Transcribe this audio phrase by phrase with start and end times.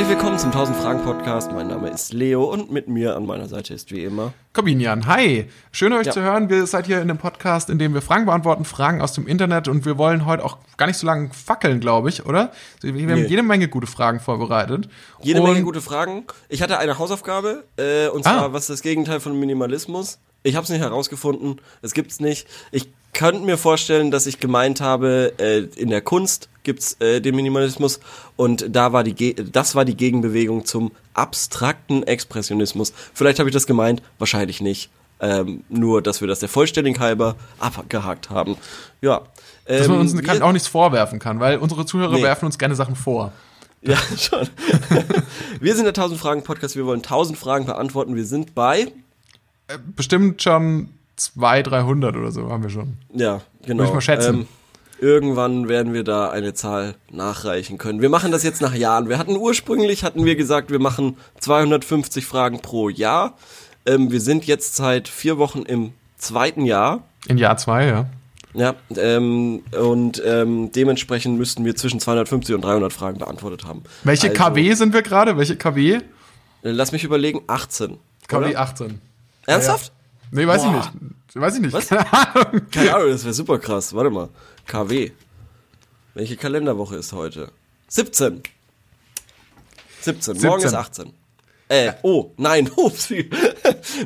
[0.00, 1.52] Herzlich willkommen zum 1000 Fragen Podcast.
[1.52, 5.06] Mein Name ist Leo und mit mir an meiner Seite ist wie immer Corbinian.
[5.06, 6.12] Hi, schön euch ja.
[6.12, 6.48] zu hören.
[6.48, 9.68] Wir seid hier in einem Podcast, in dem wir Fragen beantworten, Fragen aus dem Internet
[9.68, 12.50] und wir wollen heute auch gar nicht so lange fackeln, glaube ich, oder?
[12.80, 13.12] Wir nee.
[13.12, 14.88] haben jede Menge gute Fragen vorbereitet.
[15.20, 16.24] Jede und Menge gute Fragen.
[16.48, 18.52] Ich hatte eine Hausaufgabe äh, und zwar ah.
[18.54, 20.18] was ist das Gegenteil von Minimalismus?
[20.44, 21.60] Ich habe es nicht herausgefunden.
[21.82, 22.46] Es gibt's nicht.
[22.72, 27.34] Ich könnte mir vorstellen, dass ich gemeint habe, äh, in der Kunst gibt's äh, den
[27.34, 28.00] Minimalismus
[28.40, 32.94] und da war die das war die Gegenbewegung zum abstrakten Expressionismus.
[33.12, 34.88] Vielleicht habe ich das gemeint, wahrscheinlich nicht.
[35.20, 38.56] Ähm, nur, dass wir das der Vollständigkeit halber abgehakt haben.
[39.02, 39.20] Ja.
[39.66, 42.22] Ähm, dass man uns ähm, wir, auch nichts vorwerfen kann, weil unsere Zuhörer nee.
[42.22, 43.32] werfen uns gerne Sachen vor.
[43.82, 44.48] Ja, schon.
[45.60, 46.76] wir sind der 1000 Fragen Podcast.
[46.76, 48.16] Wir wollen 1000 Fragen beantworten.
[48.16, 48.90] Wir sind bei
[49.68, 52.96] äh, bestimmt schon 200, 300 oder so haben wir schon.
[53.12, 53.82] Ja, genau.
[53.82, 54.34] Muss ich mal schätzen.
[54.34, 54.48] Ähm,
[55.00, 58.00] irgendwann werden wir da eine Zahl nachreichen können.
[58.00, 59.08] Wir machen das jetzt nach Jahren.
[59.08, 63.34] Wir hatten ursprünglich, hatten wir gesagt, wir machen 250 Fragen pro Jahr.
[63.86, 67.02] Ähm, wir sind jetzt seit vier Wochen im zweiten Jahr.
[67.26, 68.06] In Jahr zwei, ja.
[68.52, 73.84] Ja, ähm, und ähm, dementsprechend müssten wir zwischen 250 und 300 Fragen beantwortet haben.
[74.02, 75.36] Welche also, KW sind wir gerade?
[75.36, 75.94] Welche KW?
[75.94, 76.00] Äh,
[76.62, 77.98] lass mich überlegen, 18.
[78.26, 78.60] KW oder?
[78.60, 79.00] 18.
[79.46, 79.92] Ernsthaft?
[80.32, 80.68] Nee, weiß Boah.
[80.68, 81.34] ich nicht.
[81.34, 81.72] Weiß ich nicht.
[81.72, 81.88] Was?
[81.88, 82.60] Keine Ahnung.
[82.72, 83.94] Keine Ahnung, das wäre super krass.
[83.94, 84.28] Warte mal.
[84.70, 85.10] KW.
[86.14, 87.50] Welche Kalenderwoche ist heute?
[87.88, 88.40] 17.
[90.00, 90.34] 17.
[90.34, 90.48] 17.
[90.48, 91.12] Morgen ist 18.
[91.68, 93.28] Äh, oh, nein, upsie.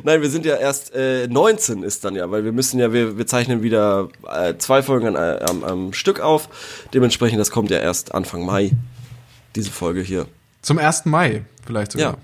[0.03, 3.15] nein, wir sind ja erst, äh, 19 ist dann ja, weil wir müssen ja, wir,
[3.15, 6.49] wir zeichnen wieder äh, zwei Folgen an, am, am Stück auf.
[6.95, 8.71] Dementsprechend, das kommt ja erst Anfang Mai,
[9.55, 10.25] diese Folge hier.
[10.63, 11.05] Zum 1.
[11.05, 12.13] Mai vielleicht sogar.
[12.13, 12.17] Ja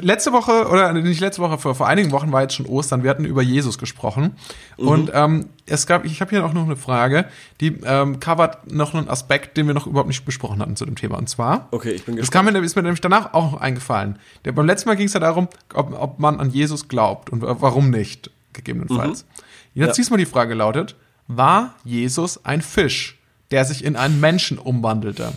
[0.00, 3.10] letzte Woche, oder nicht letzte Woche, vor, vor einigen Wochen war jetzt schon Ostern, wir
[3.10, 4.36] hatten über Jesus gesprochen.
[4.78, 4.88] Mhm.
[4.88, 7.26] Und ähm, es gab, ich habe hier auch noch eine Frage,
[7.60, 10.96] die ähm, covert noch einen Aspekt, den wir noch überhaupt nicht besprochen hatten zu dem
[10.96, 11.18] Thema.
[11.18, 12.46] Und zwar, okay, ich bin gespannt.
[12.46, 14.18] Das kam mir, ist mir nämlich danach auch noch eingefallen.
[14.44, 17.42] Der, beim letzten Mal ging es ja darum, ob, ob man an Jesus glaubt und
[17.42, 19.24] warum nicht, gegebenenfalls.
[19.24, 19.80] Mhm.
[19.82, 19.94] Jetzt ja.
[19.94, 23.18] diesmal die Frage lautet, war Jesus ein Fisch,
[23.50, 25.32] der sich in einen Menschen umwandelte?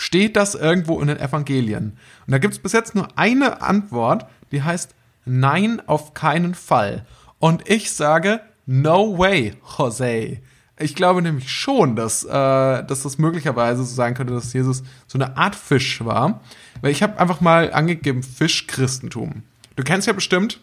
[0.00, 1.98] Steht das irgendwo in den Evangelien?
[2.26, 4.94] Und da gibt es bis jetzt nur eine Antwort, die heißt
[5.26, 7.04] Nein, auf keinen Fall.
[7.38, 10.38] Und ich sage No way, Jose.
[10.78, 15.18] Ich glaube nämlich schon, dass, äh, dass das möglicherweise so sein könnte, dass Jesus so
[15.18, 16.40] eine Art Fisch war.
[16.80, 19.42] Weil ich habe einfach mal angegeben Fischchristentum.
[19.76, 20.60] Du kennst ja bestimmt,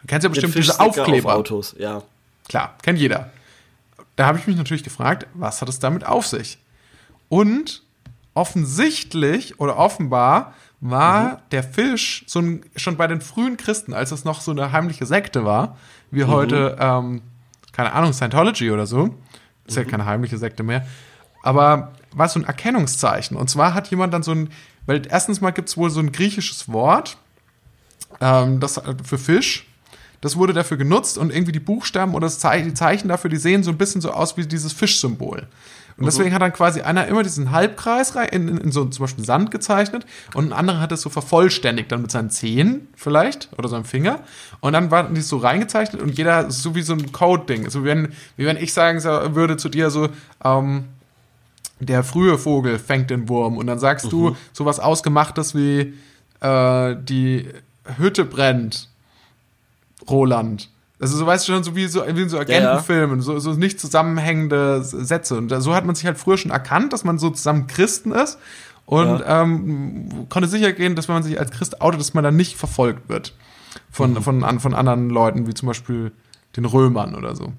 [0.00, 1.28] du kennst ja bestimmt diese Aufkleber.
[1.28, 2.02] Auf Autos, ja.
[2.48, 3.30] Klar, kennt jeder.
[4.16, 6.58] Da habe ich mich natürlich gefragt, was hat es damit auf sich?
[7.28, 7.82] Und
[8.34, 11.36] offensichtlich oder offenbar war mhm.
[11.52, 15.06] der Fisch so ein, schon bei den frühen Christen, als es noch so eine heimliche
[15.06, 15.76] Sekte war,
[16.10, 16.28] wie mhm.
[16.28, 17.22] heute, ähm,
[17.72, 19.14] keine Ahnung, Scientology oder so.
[19.64, 19.84] Ist mhm.
[19.84, 20.86] ja keine heimliche Sekte mehr.
[21.42, 23.36] Aber war so ein Erkennungszeichen.
[23.36, 24.50] Und zwar hat jemand dann so ein,
[24.86, 27.16] weil erstens mal gibt es wohl so ein griechisches Wort,
[28.20, 29.66] ähm, das für Fisch.
[30.20, 33.72] Das wurde dafür genutzt und irgendwie die Buchstaben oder die Zeichen dafür, die sehen so
[33.72, 35.48] ein bisschen so aus wie dieses Fischsymbol.
[36.02, 36.34] Und deswegen mhm.
[36.34, 40.04] hat dann quasi einer immer diesen Halbkreis in, in, in, so zum Beispiel Sand gezeichnet
[40.34, 44.18] und ein anderer hat es so vervollständigt, dann mit seinen Zehen vielleicht oder seinem Finger.
[44.58, 47.70] Und dann waren die so reingezeichnet und jeder so wie so ein Code-Ding.
[47.70, 50.08] So wie wenn, wie wenn ich sagen würde zu dir so,
[50.44, 50.86] ähm,
[51.78, 54.10] der frühe Vogel fängt den Wurm und dann sagst mhm.
[54.10, 55.94] du sowas Ausgemachtes wie
[56.40, 57.48] äh, die
[57.96, 58.88] Hütte brennt,
[60.10, 60.68] Roland.
[61.02, 63.40] Also so weißt du schon, so wie so, wie in so Agentenfilmen, ja, ja.
[63.40, 65.36] so, so nicht zusammenhängende Sätze.
[65.36, 68.38] Und so hat man sich halt früher schon erkannt, dass man so zusammen Christen ist
[68.86, 69.42] und ja.
[69.42, 72.56] ähm, konnte sicher gehen, dass wenn man sich als Christ outet, dass man dann nicht
[72.56, 73.34] verfolgt wird
[73.90, 74.22] von, mhm.
[74.22, 76.12] von, an, von anderen Leuten, wie zum Beispiel
[76.56, 77.52] den Römern oder so.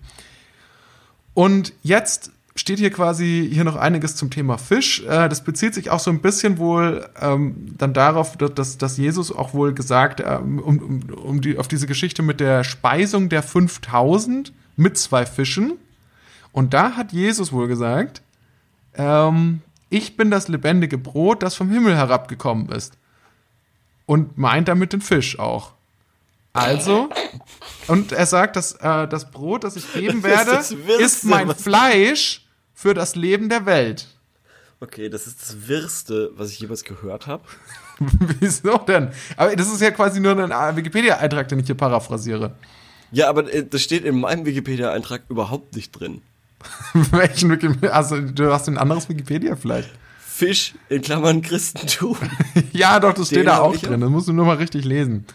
[1.34, 5.02] Und jetzt steht hier quasi hier noch einiges zum Thema Fisch.
[5.04, 9.32] Äh, das bezieht sich auch so ein bisschen wohl ähm, dann darauf, dass, dass Jesus
[9.32, 13.42] auch wohl gesagt, ähm, um, um, um die, auf diese Geschichte mit der Speisung der
[13.44, 15.74] 5000 mit zwei Fischen.
[16.52, 18.22] Und da hat Jesus wohl gesagt,
[18.96, 22.94] ähm, ich bin das lebendige Brot, das vom Himmel herabgekommen ist.
[24.06, 25.74] Und meint damit den Fisch auch.
[26.52, 27.10] Also,
[27.88, 32.43] und er sagt, dass äh, das Brot, das ich geben werde, ist, ist mein Fleisch
[32.84, 34.08] für das Leben der Welt.
[34.82, 37.44] Okay, das ist das Wirrste, was ich jemals gehört habe.
[38.42, 39.08] Wieso denn?
[39.38, 42.56] Aber das ist ja quasi nur ein Wikipedia-Eintrag, den ich hier paraphrasiere.
[43.14, 46.22] Ja, aber äh, das steht in meinem Wikipedia-Eintrag überhaupt nicht drin.
[46.94, 47.92] Welchen Wikipedia?
[47.92, 49.90] Also, du hast ein anderes Wikipedia vielleicht.
[50.20, 52.18] Fisch in Klammern Christentum.
[52.74, 54.02] ja, doch, das steht da auch drin.
[54.02, 55.26] Das musst du nur mal richtig lesen.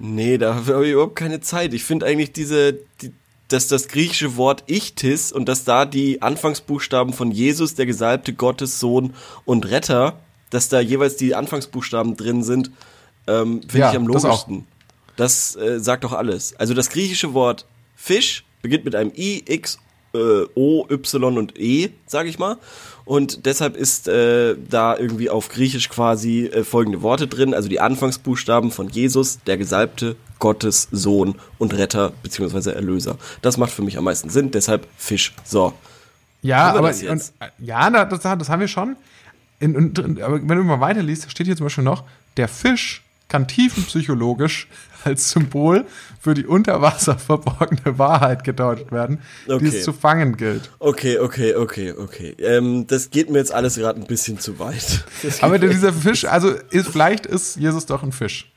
[0.00, 1.72] Nee, da habe ich überhaupt keine Zeit.
[1.72, 3.12] Ich finde eigentlich diese, die,
[3.48, 8.80] dass das griechische Wort Ichtis und dass da die Anfangsbuchstaben von Jesus, der gesalbte Gottes
[8.80, 9.14] Sohn
[9.44, 10.18] und Retter,
[10.50, 12.70] dass da jeweils die Anfangsbuchstaben drin sind,
[13.26, 14.66] ähm, finde ja, ich am logischsten.
[15.16, 16.54] Das, das äh, sagt doch alles.
[16.58, 19.78] Also das griechische Wort Fisch beginnt mit einem I, X,
[20.14, 22.56] äh, O, Y und E, sage ich mal.
[23.04, 27.80] Und deshalb ist äh, da irgendwie auf Griechisch quasi äh, folgende Worte drin, also die
[27.80, 32.70] Anfangsbuchstaben von Jesus, der Gesalbte, Gottes Sohn und Retter bzw.
[32.70, 33.16] Erlöser.
[33.42, 35.34] Das macht für mich am meisten Sinn, deshalb Fisch.
[35.44, 35.74] So.
[36.42, 37.22] Ja, aber und, äh,
[37.58, 38.96] ja, das, das, haben wir schon.
[39.60, 42.04] In, in, aber wenn du mal weiterliest, steht hier zum Beispiel noch,
[42.36, 44.68] der Fisch kann tiefenpsychologisch
[45.04, 45.86] als Symbol
[46.20, 49.58] für die unter Wasser verborgene Wahrheit gedeutet werden, okay.
[49.58, 50.70] die es zu fangen gilt.
[50.78, 52.34] Okay, okay, okay, okay.
[52.38, 55.04] Ähm, das geht mir jetzt alles gerade ein bisschen zu weit.
[55.40, 58.50] Aber dieser Fisch, also ist, vielleicht ist Jesus doch ein Fisch.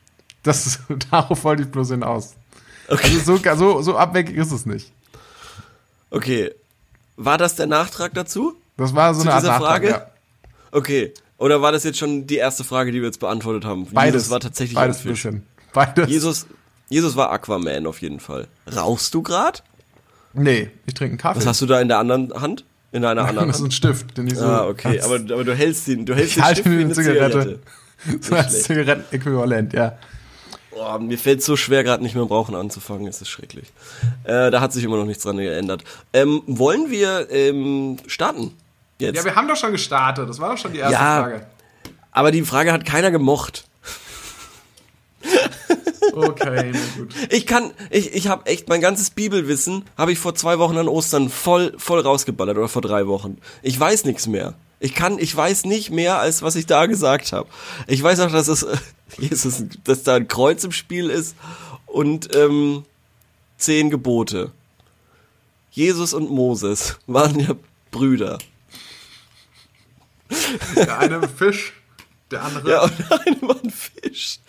[0.48, 0.80] Das ist,
[1.10, 2.34] darauf wollte ich bloß hinaus.
[2.88, 3.18] Okay.
[3.18, 4.90] Also so, so, so abwegig ist es nicht.
[6.10, 6.52] Okay.
[7.16, 8.56] War das der Nachtrag dazu?
[8.78, 9.88] Das war so zu eine Art Nachtrag, Frage.
[9.88, 10.06] Ja.
[10.72, 11.12] Okay.
[11.36, 13.86] Oder war das jetzt schon die erste Frage, die wir jetzt beantwortet haben?
[13.92, 15.22] Beides Jesus war tatsächlich beides ein Fisch.
[15.24, 15.46] Bisschen.
[15.72, 16.08] Beides.
[16.08, 16.46] Jesus,
[16.88, 18.48] Jesus war Aquaman auf jeden Fall.
[18.74, 19.62] Rauchst du grad?
[20.32, 21.40] Nee, ich trinke einen Kaffee.
[21.40, 22.64] Was hast du da in der anderen Hand?
[22.90, 24.46] In einer Nein, anderen Das ist ein Stift, den ich so.
[24.46, 27.40] Ah, okay, aber, aber du hältst den, du hältst ich den Stift wie eine Zigarette.
[27.40, 27.60] Zigarette.
[28.20, 29.98] So als Zigarettenäquivalent, ja.
[30.80, 33.06] Oh, mir fällt so schwer, gerade nicht mehr im Rauchen anzufangen.
[33.06, 33.72] Es ist schrecklich.
[34.24, 35.82] Äh, da hat sich immer noch nichts dran geändert.
[36.12, 38.54] Ähm, wollen wir ähm, starten?
[38.98, 39.16] Jetzt?
[39.16, 40.28] Ja, wir haben doch schon gestartet.
[40.28, 41.46] Das war doch schon die erste ja, Frage.
[42.12, 43.64] Aber die Frage hat keiner gemocht.
[46.12, 47.14] Okay, na gut.
[47.30, 50.88] Ich kann, ich, ich habe echt mein ganzes Bibelwissen habe ich vor zwei Wochen an
[50.88, 53.38] Ostern voll, voll rausgeballert oder vor drei Wochen.
[53.62, 54.54] Ich weiß nichts mehr.
[54.80, 57.48] Ich kann, ich weiß nicht mehr, als was ich da gesagt habe.
[57.86, 58.66] Ich weiß auch, dass es,
[59.18, 61.34] Jesus, dass da ein Kreuz im Spiel ist
[61.86, 62.84] und ähm,
[63.56, 64.52] zehn Gebote.
[65.70, 67.54] Jesus und Moses waren ja
[67.90, 68.38] Brüder.
[70.76, 71.72] Der eine Fisch,
[72.30, 72.70] der andere.
[72.70, 74.40] Ja, und der eine war ein Fisch.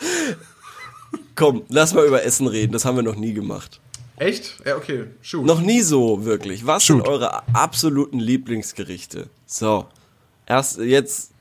[1.35, 2.73] Komm, lass mal über Essen reden.
[2.73, 3.79] Das haben wir noch nie gemacht.
[4.17, 4.57] Echt?
[4.65, 5.05] Ja, okay.
[5.21, 5.45] Shoot.
[5.45, 6.65] Noch nie so, wirklich.
[6.65, 6.97] Was Shoot.
[6.97, 9.29] sind eure absoluten Lieblingsgerichte?
[9.45, 9.87] So.
[10.49, 11.31] Erst, jetzt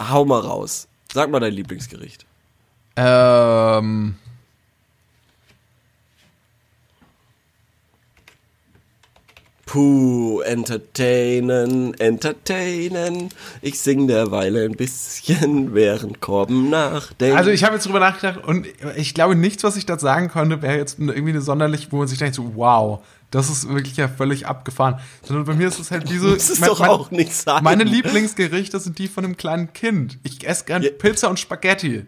[0.00, 0.86] hau mal raus.
[1.12, 2.24] Sag mal dein Lieblingsgericht.
[2.96, 4.14] Ähm.
[9.66, 13.30] Puh, entertainen, entertainen.
[13.62, 17.36] Ich sing derweil ein bisschen, während Korben nachdenkt.
[17.36, 18.66] Also ich habe jetzt drüber nachgedacht und
[18.96, 22.06] ich glaube, nichts, was ich da sagen konnte, wäre jetzt irgendwie eine sonderlich, wo man
[22.06, 23.00] sich denkt, so, wow,
[23.32, 25.00] das ist wirklich ja völlig abgefahren.
[25.22, 26.32] Sondern bei mir ist es halt wie so.
[26.32, 27.64] Das ist mein, doch auch nicht sagen.
[27.64, 30.18] Meine Lieblingsgerichte sind die von einem kleinen Kind.
[30.22, 30.90] Ich esse gern ja.
[30.90, 32.06] Pizza und Spaghetti.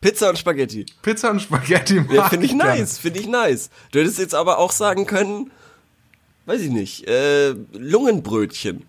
[0.00, 0.86] Pizza und Spaghetti.
[1.02, 2.02] Pizza und Spaghetti.
[2.10, 3.70] Ja, finde ich nice, finde ich nice.
[3.92, 5.50] Du hättest jetzt aber auch sagen können,
[6.46, 8.84] weiß ich nicht, äh, Lungenbrötchen.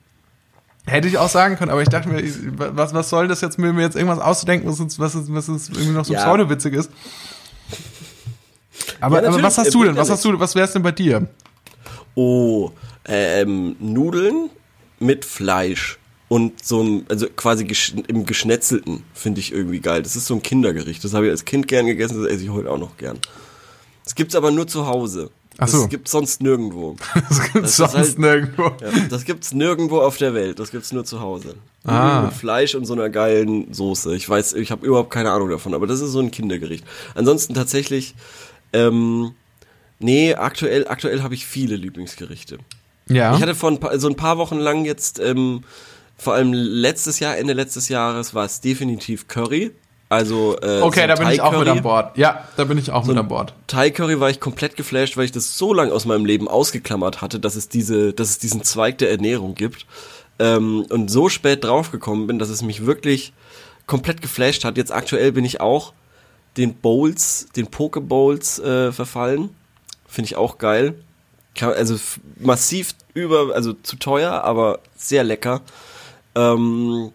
[0.86, 2.24] Hätte ich auch sagen können, aber ich dachte mir,
[2.58, 6.06] was, was soll das jetzt, mir jetzt irgendwas auszudenken, was, was, was, was irgendwie noch
[6.06, 6.24] so ja.
[6.24, 6.92] pseudowitzig ist?
[9.02, 9.98] Aber, ja, aber was hast du denn?
[9.98, 11.28] Was hast du, was wär's denn bei dir?
[12.20, 12.72] Oh,
[13.06, 14.50] ähm, Nudeln
[15.00, 16.00] mit Fleisch
[16.30, 20.02] und so ein, also quasi gesch im Geschnetzelten finde ich irgendwie geil.
[20.02, 21.04] Das ist so ein Kindergericht.
[21.04, 23.20] Das habe ich als Kind gern gegessen, das esse ich heute auch noch gern.
[24.04, 25.30] Das gibt's aber nur zu Hause.
[25.60, 25.82] Ach so.
[25.82, 26.96] Das gibt's sonst nirgendwo.
[27.30, 28.64] das gibt's das sonst halt, nirgendwo.
[28.82, 30.58] Ja, das gibt's nirgendwo auf der Welt.
[30.58, 31.54] Das gibt's nur zu Hause.
[31.84, 32.24] Ah.
[32.24, 34.16] Mit Fleisch und so einer geilen Soße.
[34.16, 36.84] Ich weiß, ich habe überhaupt keine Ahnung davon, aber das ist so ein Kindergericht.
[37.14, 38.16] Ansonsten tatsächlich,
[38.74, 39.34] ähm,
[40.00, 42.58] nee, aktuell, aktuell habe ich viele Lieblingsgerichte.
[43.10, 43.36] Ja.
[43.36, 45.64] Ich hatte vor ein paar, so ein paar Wochen lang jetzt, ähm,
[46.18, 49.72] vor allem letztes Jahr, Ende letztes Jahres, war es definitiv Curry.
[50.10, 52.18] Also äh, Okay, so da bin ich auch mit an Bord.
[52.18, 53.54] Ja, da bin ich auch so mit an Bord.
[53.68, 57.22] Thai Curry war ich komplett geflasht, weil ich das so lange aus meinem Leben ausgeklammert
[57.22, 59.86] hatte, dass es diese, dass es diesen Zweig der Ernährung gibt.
[60.40, 63.34] Ähm, und so spät draufgekommen bin, dass es mich wirklich
[63.86, 64.78] komplett geflasht hat.
[64.78, 65.94] Jetzt aktuell bin ich auch
[66.56, 69.50] den Bowls, den Pokebowls äh, verfallen.
[70.18, 70.96] Finde ich auch geil.
[71.62, 71.96] Also
[72.40, 75.62] massiv über, also zu teuer, aber sehr lecker.
[76.34, 77.12] Ähm,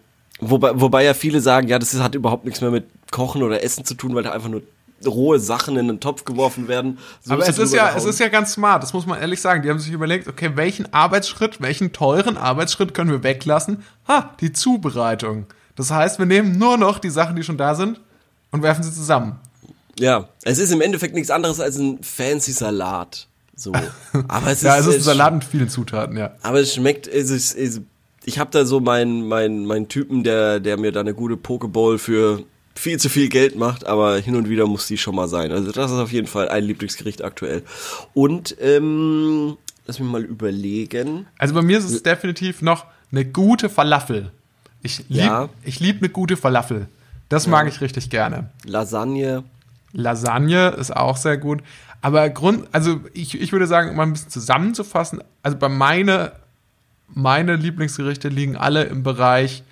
[0.49, 3.85] Wobei, wobei ja viele sagen, ja, das hat überhaupt nichts mehr mit Kochen oder Essen
[3.85, 4.63] zu tun, weil da einfach nur
[5.05, 6.97] rohe Sachen in den Topf geworfen werden.
[7.21, 9.61] So Aber es ist ja, es ist ja ganz smart, das muss man ehrlich sagen.
[9.61, 13.83] Die haben sich überlegt, okay, welchen Arbeitsschritt, welchen teuren Arbeitsschritt können wir weglassen?
[14.07, 15.45] Ha, die Zubereitung.
[15.75, 17.99] Das heißt, wir nehmen nur noch die Sachen, die schon da sind
[18.51, 19.39] und werfen sie zusammen.
[19.99, 23.27] Ja, es ist im Endeffekt nichts anderes als ein fancy Salat.
[23.55, 23.71] So.
[24.27, 26.35] Aber es ist, ja, es ist ein Salat mit vielen Zutaten, ja.
[26.41, 27.81] Aber es schmeckt, es ist, es
[28.25, 31.97] ich habe da so meinen mein, mein Typen, der, der mir da eine gute Pokeball
[31.97, 32.43] für
[32.75, 35.51] viel zu viel Geld macht, aber hin und wieder muss die schon mal sein.
[35.51, 37.63] Also das ist auf jeden Fall ein Lieblingsgericht aktuell.
[38.13, 41.27] Und ähm, lass mich mal überlegen.
[41.37, 44.31] Also bei mir ist es definitiv noch eine gute Falafel.
[44.81, 45.49] Ich liebe ja.
[45.63, 46.87] lieb eine gute Falafel.
[47.29, 47.51] Das ja.
[47.51, 48.49] mag ich richtig gerne.
[48.65, 49.43] Lasagne.
[49.93, 51.61] Lasagne ist auch sehr gut.
[52.01, 56.33] Aber Grund, also ich, ich würde sagen, um mal ein bisschen zusammenzufassen, also bei meine,
[57.07, 59.63] meine Lieblingsgerichte liegen alle im Bereich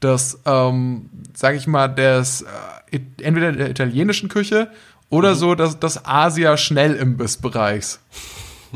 [0.00, 2.42] des, ähm, sag ich mal, des
[2.90, 4.70] äh, entweder der italienischen Küche
[5.10, 5.38] oder mhm.
[5.38, 8.00] so des, des Asia-Schnellimbiss-Bereichs.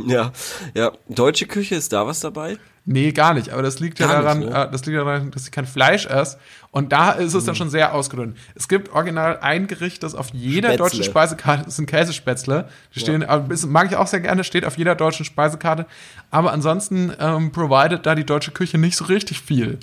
[0.07, 0.33] Ja,
[0.75, 0.93] ja.
[1.09, 2.59] Deutsche Küche, ist da was dabei?
[2.89, 3.51] Nee, gar nicht.
[3.51, 4.65] Aber das liegt gar ja daran, nicht, ne?
[4.65, 6.39] Äh, das liegt daran, dass ich kein Fleisch esse.
[6.71, 7.47] Und da ist es mhm.
[7.47, 8.37] dann schon sehr ausgedünnt.
[8.55, 10.85] Es gibt original ein Gericht, das auf jeder Spätzle.
[10.85, 12.69] deutschen Speisekarte das sind Käsespätzle.
[12.95, 13.45] Die stehen, ja.
[13.67, 15.87] mag ich auch sehr gerne, steht auf jeder deutschen Speisekarte.
[16.31, 19.81] Aber ansonsten ähm, provided da die deutsche Küche nicht so richtig viel.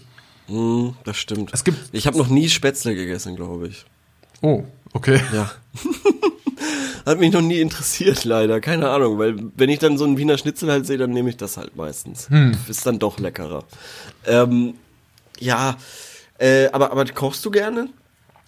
[0.47, 1.53] Mm, das stimmt.
[1.53, 3.85] Es gibt ich habe noch nie Spätzle gegessen, glaube ich.
[4.41, 5.19] Oh, okay.
[5.33, 5.51] Ja.
[7.05, 8.61] Hat mich noch nie interessiert, leider.
[8.61, 11.37] Keine Ahnung, weil wenn ich dann so einen Wiener Schnitzel halt sehe, dann nehme ich
[11.37, 12.29] das halt meistens.
[12.29, 12.55] Hm.
[12.67, 13.63] Ist dann doch leckerer.
[14.25, 14.75] Ähm,
[15.39, 15.77] ja,
[16.37, 17.89] äh, aber, aber kochst du gerne?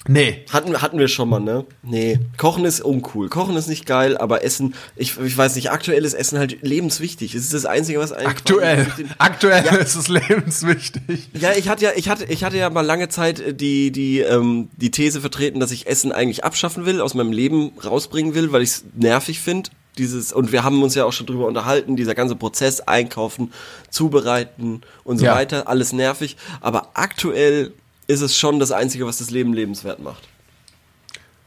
[0.08, 0.46] Nee.
[0.52, 1.66] Hatten, hatten wir schon mal, ne?
[1.82, 2.20] Nee.
[2.38, 3.30] Kochen ist uncool.
[3.30, 7.34] Kochen ist nicht geil, aber Essen, ich, ich weiß nicht, aktuell ist Essen halt lebenswichtig.
[7.34, 8.28] Es ist das Einzige, was eigentlich.
[8.28, 8.88] Aktuell.
[9.18, 9.76] Aktuell ja.
[9.76, 11.30] ist es lebenswichtig.
[11.34, 14.20] Ja, ich hatte ja, ich hatte, ich hatte ja mal lange Zeit äh, die, die,
[14.20, 18.52] ähm, die These vertreten, dass ich Essen eigentlich abschaffen will, aus meinem Leben rausbringen will,
[18.52, 19.72] weil ich es nervig finde.
[19.98, 23.54] Dieses, und wir haben uns ja auch schon drüber unterhalten, dieser ganze Prozess, einkaufen,
[23.90, 25.36] zubereiten und so ja.
[25.36, 26.36] weiter, alles nervig.
[26.60, 27.72] Aber aktuell
[28.08, 30.28] ist es schon das Einzige, was das Leben lebenswert macht.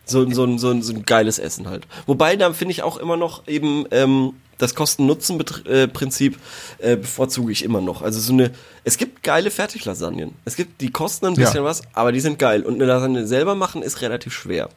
[0.04, 1.86] So, so, so, so ein geiles Essen halt.
[2.06, 6.38] Wobei, da finde ich auch immer noch eben ähm, das Kosten-Nutzen-Prinzip
[6.78, 8.02] äh, bevorzuge ich immer noch.
[8.02, 8.50] Also so eine,
[8.84, 10.34] es gibt geile Fertiglasagnen.
[10.44, 11.64] Es gibt, die kosten ein bisschen ja.
[11.64, 12.62] was, aber die sind geil.
[12.62, 14.70] Und eine Lasagne selber machen ist relativ schwer.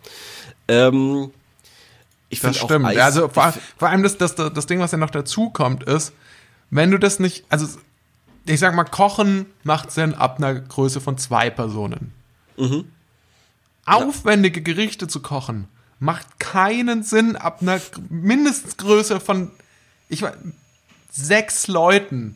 [0.68, 1.32] Ähm,
[2.30, 2.86] ich das stimmt.
[2.86, 6.14] Eis, also vor, vor allem das, das, das Ding, was ja noch dazu kommt, ist,
[6.70, 7.68] wenn du das nicht, also
[8.46, 12.14] ich sag mal, Kochen macht Sinn ab einer Größe von zwei Personen.
[12.58, 12.86] Mhm.
[13.86, 15.68] Aufwendige Gerichte zu kochen
[16.00, 17.80] macht keinen Sinn ab einer
[18.10, 19.52] mindestens Größe von
[20.10, 20.34] ich weiß,
[21.12, 22.36] sechs Leuten.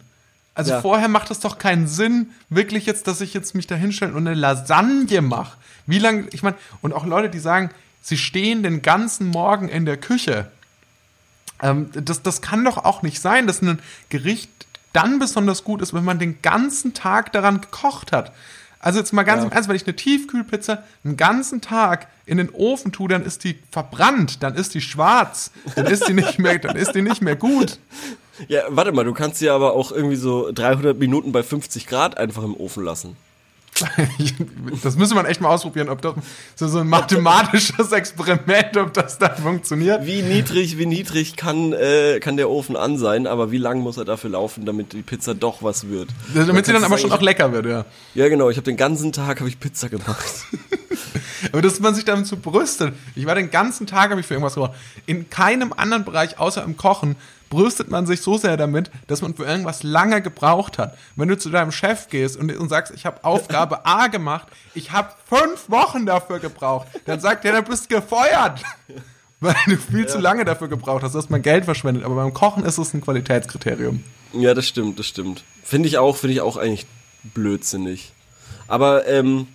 [0.53, 0.81] Also ja.
[0.81, 4.25] vorher macht es doch keinen Sinn, wirklich jetzt, dass ich jetzt mich da hinstelle und
[4.25, 5.57] eine Lasagne mache.
[5.85, 7.71] Wie lange, ich meine, und auch Leute, die sagen,
[8.01, 10.49] sie stehen den ganzen Morgen in der Küche.
[11.61, 14.64] Ähm, das, das kann doch auch nicht sein, dass ein Gericht
[14.95, 18.31] dann besonders gut ist, wenn man den ganzen Tag daran gekocht hat.
[18.79, 19.47] Also jetzt mal ganz ja.
[19.47, 23.43] im Ernst, wenn ich eine Tiefkühlpizza einen ganzen Tag in den Ofen tue, dann ist
[23.43, 27.21] die verbrannt, dann ist die schwarz, dann ist die nicht mehr, dann ist die nicht
[27.21, 27.79] mehr gut.
[28.47, 32.17] Ja, warte mal, du kannst sie aber auch irgendwie so 300 Minuten bei 50 Grad
[32.17, 33.15] einfach im Ofen lassen.
[34.83, 36.15] das müsste man echt mal ausprobieren, ob das
[36.55, 40.05] so, ein mathematisches Experiment, ob das dann funktioniert.
[40.05, 43.97] Wie niedrig, wie niedrig kann, äh, kann der Ofen an sein, aber wie lang muss
[43.97, 46.09] er dafür laufen, damit die Pizza doch was wird?
[46.33, 47.85] Damit sie dann aber schon auch lecker wird, ja.
[48.13, 48.49] Ja, genau.
[48.49, 50.25] Ich habe den ganzen Tag habe ich Pizza gemacht.
[51.55, 52.93] aber dass man sich damit so brüstet.
[53.15, 54.73] Ich war den ganzen Tag habe ich für irgendwas gemacht.
[55.05, 57.15] In keinem anderen Bereich außer im Kochen
[57.49, 60.97] brüstet man sich so sehr damit, dass man für irgendwas lange gebraucht hat.
[61.15, 64.91] Wenn du zu deinem Chef gehst und, und sagst, ich habe Aufgabe A gemacht, ich
[64.91, 68.61] habe fünf Wochen dafür gebraucht, dann sagt er, du bist gefeuert.
[69.39, 70.07] Weil du viel ja.
[70.07, 72.03] zu lange dafür gebraucht hast, du hast mein Geld verschwendet.
[72.03, 74.03] Aber beim Kochen ist es ein Qualitätskriterium.
[74.33, 75.45] Ja, das stimmt, das stimmt.
[75.63, 76.85] Finde ich auch, finde ich auch eigentlich
[77.23, 78.11] blödsinnig.
[78.67, 79.47] Aber ähm,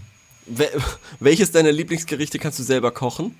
[1.20, 3.34] welches deiner Lieblingsgerichte kannst du selber kochen?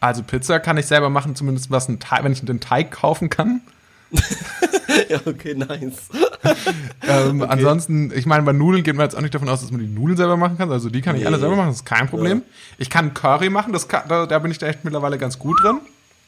[0.00, 3.30] Also Pizza kann ich selber machen, zumindest was ein Teig, wenn ich den Teig kaufen
[3.30, 3.62] kann.
[5.08, 6.08] ja, okay, nice.
[7.08, 7.50] ähm, okay.
[7.50, 9.86] Ansonsten, ich meine, bei Nudeln geht man jetzt auch nicht davon aus, dass man die
[9.86, 10.70] Nudeln selber machen kann.
[10.70, 11.22] Also die kann nee.
[11.22, 12.38] ich alle selber machen, das ist kein Problem.
[12.38, 12.44] Ja.
[12.78, 15.62] Ich kann Curry machen, das kann, da, da bin ich da echt mittlerweile ganz gut
[15.62, 15.80] drin.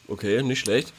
[0.07, 0.93] Okay, nicht schlecht.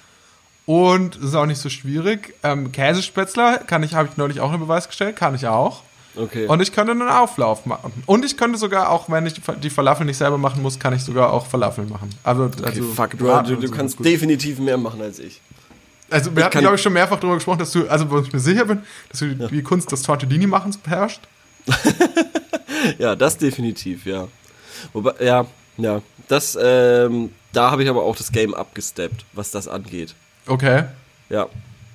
[0.64, 2.34] Und ist auch nicht so schwierig.
[2.42, 5.82] Ähm, Käsespätzler kann ich, habe ich neulich auch in Beweis gestellt, kann ich auch.
[6.18, 6.46] Okay.
[6.46, 7.92] Und ich könnte einen Auflauf machen.
[8.06, 11.02] Und ich könnte sogar auch, wenn ich die Falafel nicht selber machen muss, kann ich
[11.02, 12.10] sogar auch Falafel machen.
[12.24, 15.40] Also, okay, also fuck, du, du, du kannst definitiv mehr machen als ich.
[16.10, 18.32] Also wir ich hatten, glaube ich, schon mehrfach darüber gesprochen, dass du, also wo ich
[18.32, 19.46] mir sicher bin, dass du ja.
[19.46, 21.20] die Kunst des Tortellini-Machens beherrschst.
[22.98, 24.26] ja, das definitiv, ja.
[24.92, 25.46] Wobei, ja,
[25.76, 30.14] ja, das, ähm, da habe ich aber auch das Game abgesteppt, was das angeht.
[30.46, 30.84] Okay.
[31.28, 31.46] Ja.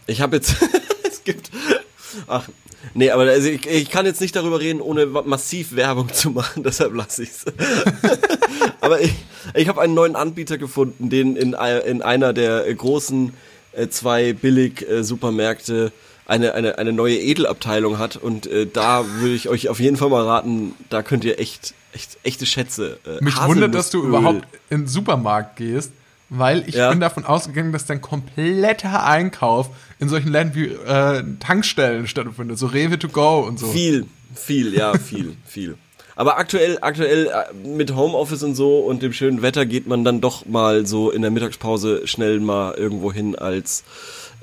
[0.06, 0.56] Ich habe jetzt,
[1.04, 1.50] es gibt,
[2.28, 2.48] ach,
[2.94, 6.64] Nee, aber also ich, ich, kann jetzt nicht darüber reden, ohne massiv Werbung zu machen,
[6.66, 7.46] deshalb lasse ich es.
[8.82, 9.14] aber ich,
[9.54, 13.34] ich habe einen neuen Anbieter gefunden, den in, in einer der großen
[13.74, 18.18] äh, zwei Billig-Supermärkte äh, eine, eine, eine neue Edelabteilung hat.
[18.18, 21.74] Und äh, da würde ich euch auf jeden Fall mal raten, da könnt ihr echt,
[21.94, 23.00] echt echte Schätze.
[23.06, 25.92] Äh, Mich wundert, dass du überhaupt in den Supermarkt gehst
[26.38, 26.90] weil ich ja.
[26.90, 32.68] bin davon ausgegangen, dass dein kompletter Einkauf in solchen Ländern wie äh, Tankstellen stattfindet, so
[32.68, 33.68] Rewe to go und so.
[33.68, 35.76] Viel, Viel, ja, viel, viel.
[36.16, 40.22] Aber aktuell, aktuell äh, mit Homeoffice und so und dem schönen Wetter geht man dann
[40.22, 43.84] doch mal so in der Mittagspause schnell mal irgendwo hin als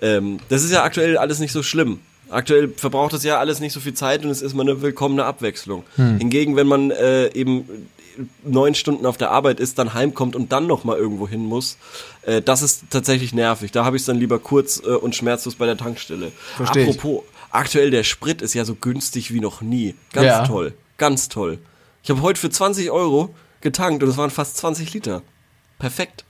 [0.03, 2.01] ähm, das ist ja aktuell alles nicht so schlimm.
[2.31, 5.25] Aktuell verbraucht das ja alles nicht so viel Zeit und es ist mal eine willkommene
[5.25, 5.85] Abwechslung.
[5.97, 6.19] Hm.
[6.19, 7.89] Hingegen, wenn man äh, eben
[8.45, 11.77] neun Stunden auf der Arbeit ist, dann heimkommt und dann noch mal irgendwo hin muss,
[12.23, 13.73] äh, das ist tatsächlich nervig.
[13.73, 16.33] Da habe ich es dann lieber kurz äh, und schmerzlos bei der Tankstelle.
[16.57, 17.55] Versteh Apropos, ich.
[17.55, 19.95] aktuell der Sprit ist ja so günstig wie noch nie.
[20.13, 20.47] Ganz ja.
[20.47, 21.59] toll, ganz toll.
[22.03, 25.23] Ich habe heute für 20 Euro getankt und es waren fast 20 Liter.
[25.79, 26.25] Perfekt.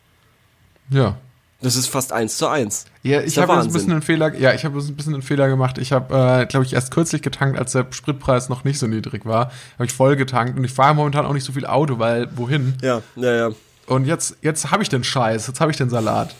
[0.91, 1.19] Ja,
[1.63, 2.87] das ist fast eins zu eins.
[3.03, 5.79] Ja, ich habe ein bisschen einen Fehler, ja, ich habe ein bisschen einen Fehler gemacht.
[5.79, 9.27] Ich habe, äh, glaube ich, erst kürzlich getankt, als der Spritpreis noch nicht so niedrig
[9.27, 9.51] war.
[9.75, 12.75] Habe ich voll getankt und ich fahre momentan auch nicht so viel Auto, weil wohin?
[12.83, 13.51] Ja, ja, ja.
[13.87, 16.35] Und jetzt, jetzt habe ich den Scheiß, jetzt habe ich den Salat.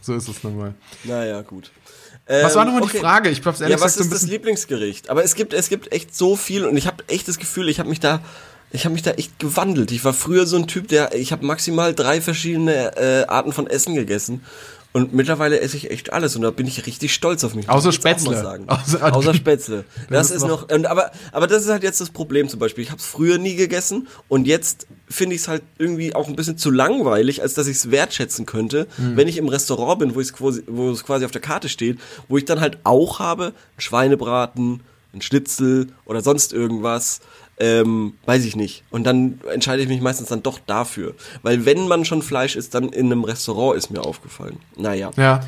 [0.00, 0.74] So ist es nochmal.
[1.04, 1.70] Naja, gut.
[2.26, 2.98] was war nochmal ähm, okay.
[2.98, 3.28] die Frage?
[3.28, 5.08] Ich hab's ehrlich ja, was ist das Lieblingsgericht?
[5.10, 7.78] Aber es gibt, es gibt echt so viel und ich habe echt das Gefühl, ich
[7.78, 8.20] habe mich da
[8.72, 9.92] ich habe mich da echt gewandelt.
[9.92, 13.66] Ich war früher so ein Typ, der ich habe maximal drei verschiedene äh, Arten von
[13.66, 14.42] Essen gegessen
[14.92, 17.68] und mittlerweile esse ich echt alles und da bin ich richtig stolz auf mich.
[17.68, 18.60] Außer Spätzle.
[18.66, 19.84] Außer, Außer Spätzle.
[20.10, 22.84] Das, das ist noch, und, aber, aber das ist halt jetzt das Problem zum Beispiel.
[22.84, 26.36] Ich habe es früher nie gegessen und jetzt finde ich es halt irgendwie auch ein
[26.36, 29.16] bisschen zu langweilig, als dass ich es wertschätzen könnte, mhm.
[29.16, 31.98] wenn ich im Restaurant bin, wo, quasi, wo es quasi auf der Karte steht,
[32.28, 34.80] wo ich dann halt auch habe, Schweinebraten,
[35.14, 37.20] ein Schnitzel oder sonst irgendwas
[37.62, 38.82] ähm, weiß ich nicht.
[38.90, 41.14] Und dann entscheide ich mich meistens dann doch dafür.
[41.42, 44.58] Weil wenn man schon Fleisch isst, dann in einem Restaurant ist mir aufgefallen.
[44.76, 45.12] Naja.
[45.16, 45.40] Ja.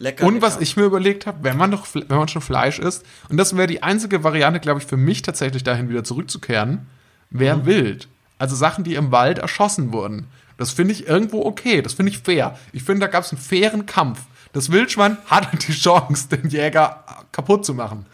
[0.00, 0.46] Lecker, und lecker.
[0.46, 3.56] was ich mir überlegt habe, wenn man doch, wenn man schon Fleisch isst, und das
[3.56, 6.88] wäre die einzige Variante, glaube ich, für mich tatsächlich dahin wieder zurückzukehren,
[7.30, 7.66] wäre mhm.
[7.66, 8.08] wild.
[8.36, 10.26] Also Sachen, die im Wald erschossen wurden.
[10.58, 11.82] Das finde ich irgendwo okay.
[11.82, 12.58] Das finde ich fair.
[12.72, 14.20] Ich finde, da gab es einen fairen Kampf.
[14.52, 18.06] Das Wildschwein hatte die Chance, den Jäger kaputt zu machen.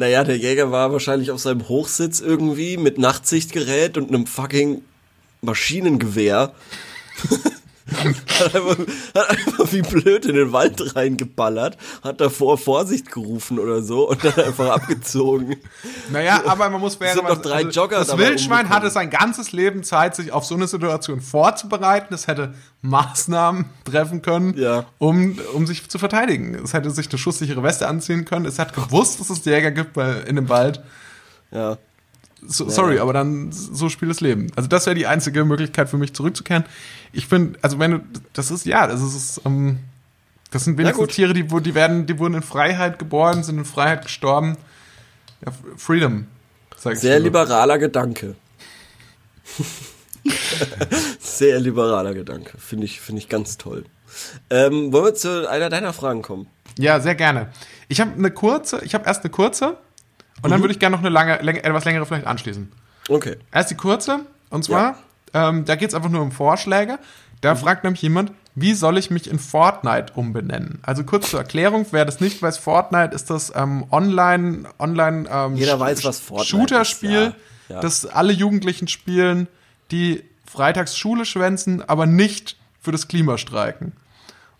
[0.00, 4.80] Naja, der Jäger war wahrscheinlich auf seinem Hochsitz irgendwie mit Nachtsichtgerät und einem fucking
[5.42, 6.54] Maschinengewehr.
[7.92, 8.78] hat, einfach,
[9.14, 14.24] hat einfach wie blöd in den Wald reingeballert, hat davor Vorsicht gerufen oder so und
[14.24, 15.56] dann einfach abgezogen.
[16.10, 17.34] Naja, aber man muss fairerweise...
[17.34, 20.66] noch drei also, Jogger Das Wildschwein hatte sein ganzes Leben Zeit, sich auf so eine
[20.66, 22.14] Situation vorzubereiten.
[22.14, 24.86] Es hätte Maßnahmen treffen können, ja.
[24.98, 26.54] um, um sich zu verteidigen.
[26.54, 28.46] Es hätte sich eine schusssichere Weste anziehen können.
[28.46, 30.80] Es hat gewusst, dass es Jäger gibt bei, in dem Wald.
[31.50, 31.78] Ja.
[32.46, 34.50] So, sorry, aber dann so spielt das Leben.
[34.56, 36.64] Also das wäre die einzige Möglichkeit für mich zurückzukehren.
[37.12, 38.00] Ich finde, also wenn du,
[38.32, 39.80] das ist ja, das ist, ähm,
[40.50, 44.02] das sind wenigstens Tiere, die, die werden, die wurden in Freiheit geboren, sind in Freiheit
[44.02, 44.56] gestorben.
[45.44, 46.26] Ja, Freedom.
[46.76, 47.24] Sag ich Sehr so.
[47.24, 48.34] liberaler Gedanke.
[51.20, 52.56] Sehr liberaler Gedanke.
[52.58, 53.84] Finde ich, finde ich ganz toll.
[54.48, 56.48] Ähm, wollen wir zu einer deiner Fragen kommen?
[56.78, 57.52] Ja, sehr gerne.
[57.88, 59.76] Ich habe eine kurze, ich habe erst eine kurze
[60.42, 60.50] und mhm.
[60.50, 62.70] dann würde ich gerne noch eine lange, läng etwas längere vielleicht anschließen.
[63.08, 63.36] Okay.
[63.52, 64.96] Erst die kurze, und zwar,
[65.34, 65.48] ja.
[65.48, 66.98] ähm, da geht es einfach nur um Vorschläge.
[67.40, 67.58] Da mhm.
[67.58, 70.80] fragt nämlich jemand, wie soll ich mich in Fortnite umbenennen?
[70.82, 75.56] Also kurz zur Erklärung, wer das nicht weiß, Fortnite ist das ähm, online, online ähm,
[75.56, 77.34] Jeder weiß, was Fortnite Shooter-Spiel,
[77.68, 77.76] ja.
[77.76, 77.80] ja.
[77.80, 79.48] das alle Jugendlichen spielen,
[79.90, 83.92] die freitags Schule schwänzen, aber nicht für das Klima streiken.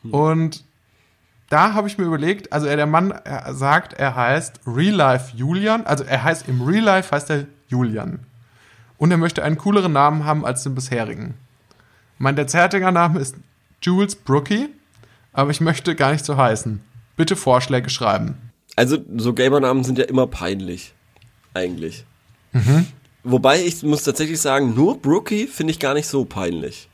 [0.03, 0.15] Mhm.
[0.15, 0.65] Und
[1.51, 5.37] da habe ich mir überlegt, also er, der Mann er sagt, er heißt Real Life
[5.37, 8.21] Julian, also er heißt im Real Life heißt er Julian.
[8.97, 11.35] Und er möchte einen cooleren Namen haben als den bisherigen.
[12.19, 13.35] Mein derzeitiger Name ist
[13.83, 14.69] Jules Brookie,
[15.33, 16.83] aber ich möchte gar nicht so heißen.
[17.17, 18.37] Bitte Vorschläge schreiben.
[18.77, 20.95] Also so Gamernamen sind ja immer peinlich,
[21.53, 22.05] eigentlich.
[22.53, 22.87] Mhm.
[23.25, 26.89] Wobei ich muss tatsächlich sagen, nur Brookie finde ich gar nicht so peinlich.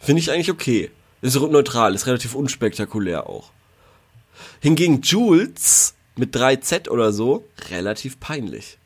[0.00, 0.90] Finde ich eigentlich okay.
[1.20, 3.50] Ist neutral, ist relativ unspektakulär auch.
[4.60, 8.78] Hingegen Jules mit 3Z oder so, relativ peinlich.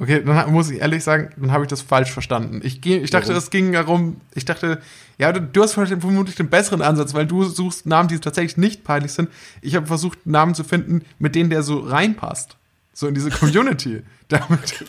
[0.00, 2.62] Okay, dann muss ich ehrlich sagen, dann habe ich das falsch verstanden.
[2.64, 4.80] Ich, ich dachte, es ging darum, ich dachte,
[5.18, 8.82] ja, du, du hast vermutlich den besseren Ansatz, weil du suchst Namen, die tatsächlich nicht
[8.82, 9.28] peinlich sind.
[9.60, 12.56] Ich habe versucht, Namen zu finden, mit denen der so reinpasst.
[12.94, 14.02] So in diese Community.
[14.28, 14.86] Damit,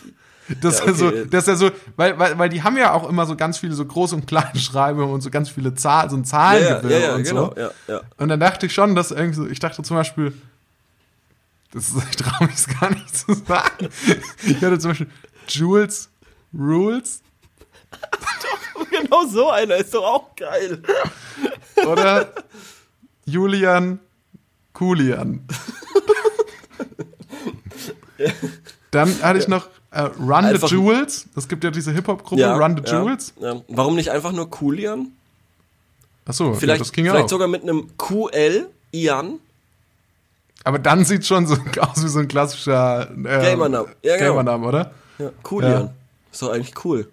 [0.62, 0.92] dass ja, okay.
[0.92, 3.58] er so, dass er so, weil, weil, weil die haben ja auch immer so ganz
[3.58, 7.08] viele so groß und kleine Schreibungen und so ganz viele Zahlen, so ein Zahlengewirr ja,
[7.08, 7.54] ja, und genau,
[7.88, 8.00] so.
[8.18, 10.34] Und dann dachte ich schon, dass irgendwie so, ich dachte zum Beispiel,
[11.72, 13.90] das ist, ich traue mich es gar nicht zu sagen.
[14.44, 15.10] Ich hatte zum Beispiel
[15.48, 16.10] Jules
[16.54, 17.22] Rules.
[18.92, 20.82] genau so einer ist doch auch geil.
[21.88, 22.34] Oder
[23.26, 24.00] Julian
[24.74, 25.48] Kulian.
[28.92, 31.28] Dann hatte ich noch äh, Run einfach the Jewels.
[31.36, 33.34] Es gibt ja diese Hip-Hop-Gruppe ja, Run the ja, Jewels.
[33.40, 33.62] Ja.
[33.68, 35.12] Warum nicht einfach nur Kulian?
[36.26, 37.30] Achso, vielleicht, das ging vielleicht auch.
[37.30, 39.40] sogar mit einem QL, Ian.
[40.64, 44.36] Aber dann sieht schon so aus wie so ein klassischer äh, Gamername, ja, genau.
[44.36, 44.92] Gamername, oder?
[45.18, 45.94] Ja, cool, ja.
[46.32, 47.10] Ist doch eigentlich cool.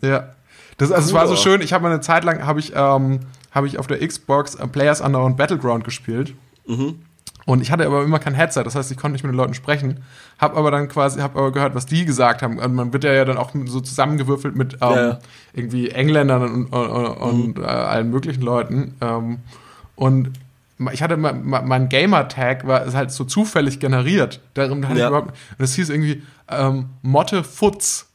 [0.00, 0.34] Ja.
[0.78, 3.20] Das, also es war so schön, ich habe mal eine Zeit lang, habe ich, ähm,
[3.52, 6.34] hab ich auf der Xbox äh, Players Unknown Battleground gespielt.
[6.66, 7.04] Mhm.
[7.44, 9.54] Und ich hatte aber immer kein Headset, das heißt, ich konnte nicht mit den Leuten
[9.54, 10.04] sprechen.
[10.38, 12.58] Hab aber dann quasi, hab aber gehört, was die gesagt haben.
[12.58, 15.18] Und man wird ja, dann auch so zusammengewürfelt mit ähm, ja.
[15.52, 17.64] irgendwie Engländern und, und, und mhm.
[17.64, 18.94] äh, allen möglichen Leuten.
[19.00, 19.38] Ähm,
[19.96, 20.30] und
[20.92, 24.40] ich hatte mein, mein Gamer-Tag war ist halt so zufällig generiert.
[24.54, 25.06] Darum hatte ja.
[25.06, 28.08] ich überhaupt, und das hieß irgendwie ähm, Motte Futz.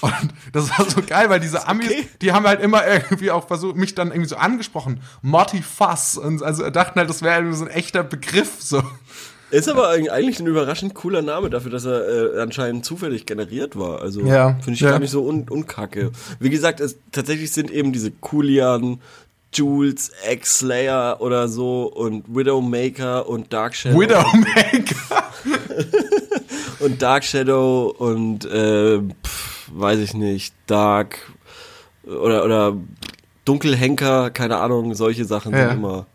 [0.00, 2.08] Und das war so geil, weil diese Amis, okay.
[2.22, 5.00] die haben halt immer irgendwie auch versucht, mich dann irgendwie so angesprochen.
[5.22, 6.16] Motti Fass.
[6.16, 8.60] Und also dachten halt, das wäre so ein echter Begriff.
[8.60, 8.82] So.
[9.50, 14.00] Ist aber eigentlich ein überraschend cooler Name dafür, dass er äh, anscheinend zufällig generiert war.
[14.00, 14.90] Also ja, finde ich ja.
[14.90, 16.12] gar nicht so un unkacke.
[16.38, 19.00] Wie gesagt, es, tatsächlich sind eben diese Coolian,
[19.52, 23.98] Jules, X-Slayer oder so und Widowmaker und Dark Shadow.
[23.98, 25.24] Widowmaker?
[26.80, 31.18] und Dark Shadow und äh, pff, weiß ich nicht, Dark
[32.04, 32.76] oder oder
[33.44, 35.68] Dunkelhenker, keine Ahnung, solche Sachen ja.
[35.68, 36.06] sind immer.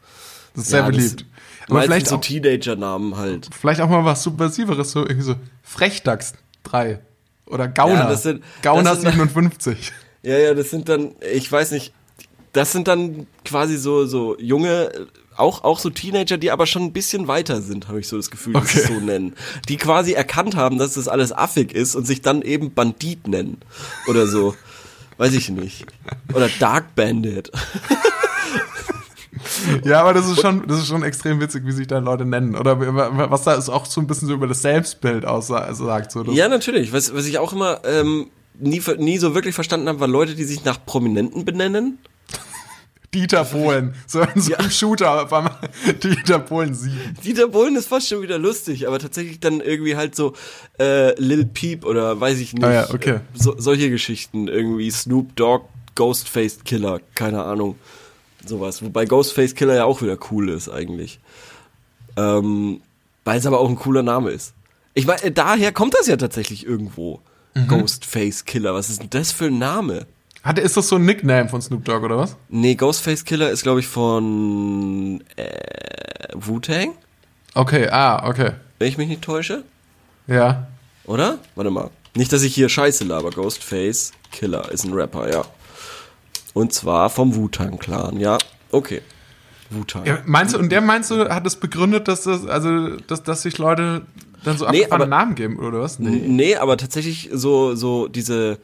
[0.53, 1.25] Das ist sehr ja, beliebt.
[1.67, 3.49] Aber vielleicht so Teenager-Namen halt.
[3.53, 6.99] Vielleicht auch mal was Subversiveres, so irgendwie so Frechdachs 3
[7.47, 7.95] oder Gauner.
[7.95, 9.91] Ja, das sind, Gauner das sind, 57.
[10.23, 11.93] Ja, ja, das sind dann, ich weiß nicht,
[12.53, 14.91] das sind dann quasi so, so junge,
[15.37, 18.31] auch, auch so Teenager, die aber schon ein bisschen weiter sind, habe ich so das
[18.31, 18.79] Gefühl, okay.
[18.79, 19.35] sie so nennen.
[19.67, 23.57] Die quasi erkannt haben, dass das alles affig ist und sich dann eben Bandit nennen.
[24.07, 24.55] Oder so.
[25.17, 25.85] Weiß ich nicht.
[26.33, 27.51] Oder Dark Bandit.
[29.83, 32.55] ja, aber das ist schon, das ist schon extrem witzig, wie sich da Leute nennen.
[32.55, 32.79] Oder
[33.31, 36.11] was da ist auch so ein bisschen so über das Selbstbild aussagt.
[36.11, 36.91] So, ja, natürlich.
[36.91, 38.27] Was, was ich auch immer ähm,
[38.59, 41.99] nie, nie so wirklich verstanden habe, war Leute, die sich nach Prominenten benennen.
[43.15, 43.95] Dieter Bohlen.
[44.05, 44.69] So in so einem ja.
[44.69, 45.51] Shooter auf
[46.03, 46.95] Dieter Bohlen 7.
[47.23, 50.33] Dieter Bohlen ist fast schon wieder lustig, aber tatsächlich dann irgendwie halt so
[50.79, 52.63] äh, Lil Peep oder weiß ich nicht.
[52.63, 53.21] Ah ja, okay.
[53.33, 54.47] so, solche Geschichten.
[54.47, 57.75] Irgendwie Snoop Dogg, Ghostface Killer, keine Ahnung
[58.45, 58.83] sowas.
[58.83, 61.19] Wobei Ghostface Killer ja auch wieder cool ist eigentlich.
[62.17, 62.81] Ähm,
[63.23, 64.53] weil es aber auch ein cooler Name ist.
[64.93, 67.21] Ich meine, daher kommt das ja tatsächlich irgendwo.
[67.53, 67.67] Mhm.
[67.67, 68.73] Ghostface Killer.
[68.73, 70.05] Was ist denn das für ein Name?
[70.45, 72.37] Hatte, ist das so ein Nickname von Snoop Dogg oder was?
[72.49, 76.93] Nee, Ghostface Killer ist, glaube ich, von äh, Wu-Tang.
[77.55, 78.51] Okay, ah, okay.
[78.77, 79.63] Wenn ich mich nicht täusche?
[80.27, 80.67] Ja.
[81.05, 81.39] Oder?
[81.55, 81.89] Warte mal.
[82.15, 83.31] Nicht, dass ich hier Scheiße laber.
[83.31, 85.45] Ghostface Killer ist ein Rapper, ja.
[86.53, 88.37] Und zwar vom Wu-Tang-Clan, ja.
[88.69, 89.01] Okay.
[89.71, 90.05] Wu-Tang.
[90.05, 93.41] Ja, meinst du, und der meinst du, hat es begründet, dass das, also, dass, dass
[93.41, 94.03] sich Leute
[94.43, 95.97] dann so nee, aber, Namen geben, oder was?
[95.97, 96.21] Nee.
[96.27, 98.59] nee, aber tatsächlich so, so diese,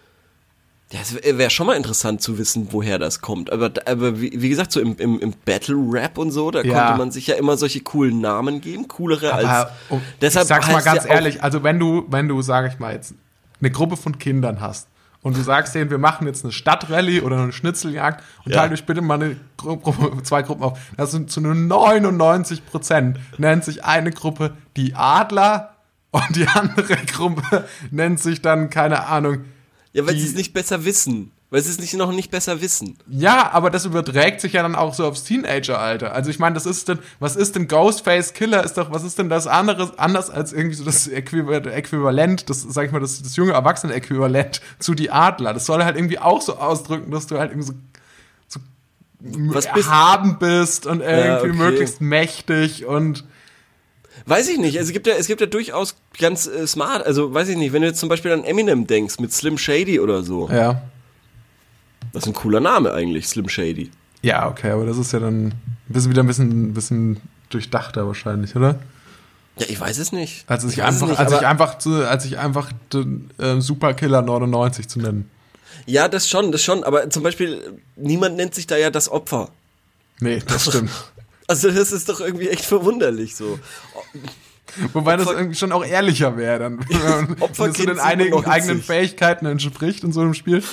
[0.91, 3.51] ja, es wäre schon mal interessant zu wissen, woher das kommt.
[3.51, 6.73] Aber, aber wie, wie gesagt, so im, im, im Battle-Rap und so, da ja.
[6.73, 9.71] konnte man sich ja immer solche coolen Namen geben, coolere aber, als.
[9.89, 12.93] Um, deshalb ich sag's mal ganz ehrlich, also wenn du, wenn du, sag ich mal
[12.93, 13.13] jetzt,
[13.61, 14.87] eine Gruppe von Kindern hast,
[15.23, 18.59] und du sagst denen, wir machen jetzt eine Stadtrallye oder eine Schnitzeljagd und ja.
[18.59, 20.79] teilt euch bitte mal eine Gruppe, zwei Gruppen auf.
[20.97, 25.75] Das sind zu nur 99 Prozent nennt sich eine Gruppe die Adler
[26.09, 29.45] und die andere Gruppe nennt sich dann, keine Ahnung.
[29.93, 31.31] Ja, weil sie es nicht besser wissen.
[31.49, 32.97] Weil sie es nicht, noch nicht besser wissen.
[33.09, 36.13] Ja, aber das überträgt sich ja dann auch so aufs Teenager-Alter.
[36.13, 38.63] Also ich meine, das ist denn, was ist denn Ghostface Killer?
[38.63, 42.85] Ist doch, was ist denn das anderes, anders als irgendwie so das Äquivalent, das, sag
[42.85, 45.53] ich mal, das, das junge Erwachsene-Äquivalent zu die Adler.
[45.53, 47.73] Das soll halt irgendwie auch so ausdrücken, dass du halt irgendwie so,
[48.47, 48.61] so
[49.53, 51.51] was bist haben bist und irgendwie ja, okay.
[51.51, 53.25] möglichst mächtig und
[54.25, 54.77] Weiß ich nicht.
[54.77, 57.05] Also es gibt ja, es gibt ja durchaus ganz äh, smart.
[57.05, 59.99] Also weiß ich nicht, wenn du jetzt zum Beispiel an Eminem denkst mit Slim Shady
[59.99, 60.49] oder so.
[60.49, 60.81] Ja.
[62.13, 63.91] Das ist ein cooler Name eigentlich, Slim Shady.
[64.21, 65.53] Ja, okay, aber das ist ja dann ein
[65.87, 68.79] bisschen wieder ein bisschen, ein bisschen durchdachter wahrscheinlich, oder?
[69.57, 70.43] Ja, ich weiß es nicht.
[70.47, 74.21] Als ich, ich einfach, nicht, als ich einfach, zu, als ich einfach den, äh, Superkiller
[74.21, 75.29] 99 zu nennen.
[75.85, 76.83] Ja, das schon, das schon.
[76.83, 79.49] Aber zum Beispiel, niemand nennt sich da ja das Opfer.
[80.19, 80.91] Nee, das stimmt.
[81.51, 83.59] Also das ist doch irgendwie echt verwunderlich so.
[84.93, 86.79] Wobei Opfer das irgendwie schon auch ehrlicher wäre, dann.
[87.41, 90.63] Opferkind wenn es den einigen eigenen Fähigkeiten entspricht in so einem Spiel.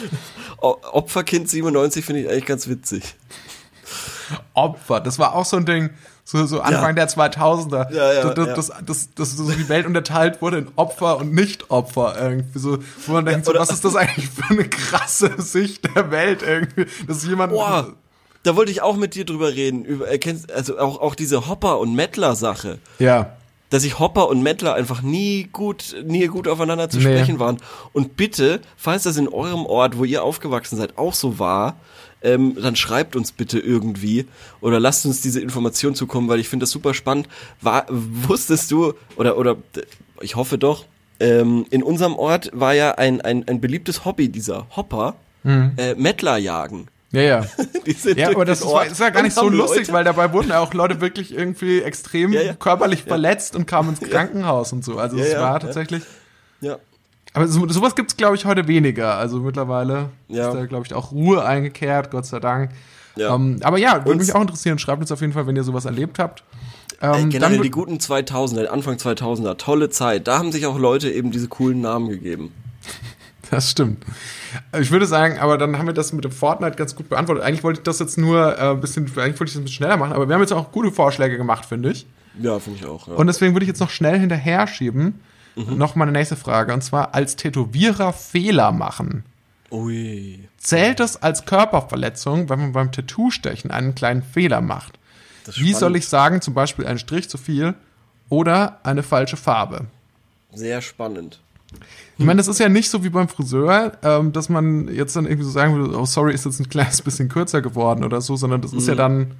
[0.61, 3.17] Opferkind 97 finde ich eigentlich ganz witzig.
[4.55, 5.91] Opfer, das war auch so ein Ding,
[6.23, 7.07] so, so Anfang ja.
[7.07, 11.17] der 2000er, ja, ja, das, das, das, das, so die Welt unterteilt wurde in Opfer
[11.17, 15.43] und Nicht-Opfer irgendwie so, wo man denkt, so, was ist das eigentlich für eine krasse
[15.43, 17.95] Sicht der Welt irgendwie, dass jemand Boah,
[18.43, 20.07] da wollte ich auch mit dir drüber reden, über,
[20.55, 22.79] also auch, auch diese Hopper- und Mettler-Sache.
[22.99, 23.35] Ja
[23.71, 27.05] dass sich Hopper und Mettler einfach nie gut, nie gut aufeinander zu nee.
[27.05, 27.59] sprechen waren.
[27.93, 31.77] Und bitte, falls das in eurem Ort, wo ihr aufgewachsen seid, auch so war,
[32.23, 34.27] ähm, dann schreibt uns bitte irgendwie
[34.61, 37.29] oder lasst uns diese Information zukommen, weil ich finde das super spannend.
[37.61, 39.57] War, wusstest du, oder, oder
[40.21, 40.87] ich hoffe doch,
[41.21, 45.73] ähm, in unserem Ort war ja ein, ein, ein beliebtes Hobby dieser Hopper, mhm.
[45.77, 46.89] äh, Mettler jagen.
[47.11, 47.47] Ja, ja.
[48.17, 49.93] ja, aber das ist, ist, ja gar nicht so lustig, Leute.
[49.93, 52.55] weil dabei wurden ja auch Leute wirklich irgendwie extrem ja, ja.
[52.55, 54.99] körperlich verletzt und kamen ins Krankenhaus und so.
[54.99, 56.03] Also es war tatsächlich.
[56.61, 56.79] Ja.
[57.33, 59.15] Aber so, sowas gibt's glaube ich, heute weniger.
[59.15, 62.73] Also mittlerweile ist da, glaube ich, auch Ruhe eingekehrt, Gott sei Dank.
[63.17, 63.35] Ja.
[63.35, 64.79] Um, ähm, aber ja, würde mich auch interessieren.
[64.79, 66.45] Schreibt uns auf jeden Fall, wenn ihr sowas erlebt habt.
[67.01, 70.27] Ähm, generell die guten 2000er, Anfang 2000er, tolle Zeit.
[70.27, 72.53] Da haben sich auch Leute eben diese coolen Namen gegeben.
[73.51, 74.05] Das stimmt.
[74.79, 77.45] Ich würde sagen, aber dann haben wir das mit dem Fortnite ganz gut beantwortet.
[77.45, 79.77] Eigentlich wollte ich das jetzt nur äh, ein bisschen, eigentlich wollte ich das ein bisschen
[79.77, 82.07] schneller machen, aber wir haben jetzt auch gute Vorschläge gemacht, finde ich.
[82.41, 83.09] Ja, finde ich auch.
[83.09, 83.15] Ja.
[83.15, 85.21] Und deswegen würde ich jetzt noch schnell hinterher schieben.
[85.57, 85.77] Mhm.
[85.77, 86.73] Noch mal eine nächste Frage.
[86.73, 89.25] Und zwar als Tätowierer Fehler machen.
[89.71, 90.49] Ui.
[90.57, 94.99] Zählt es als Körperverletzung, wenn man beim Tattoo-Stechen einen kleinen Fehler macht?
[95.57, 97.75] Wie soll ich sagen, zum Beispiel ein Strich zu viel
[98.29, 99.87] oder eine falsche Farbe?
[100.53, 101.41] Sehr spannend.
[102.19, 105.27] Ich meine, das ist ja nicht so wie beim Friseur, ähm, dass man jetzt dann
[105.27, 108.37] irgendwie so sagen würde, oh sorry, ist jetzt ein kleines bisschen kürzer geworden oder so,
[108.37, 108.79] sondern das mhm.
[108.79, 108.99] ist ja mhm.
[108.99, 109.31] dann,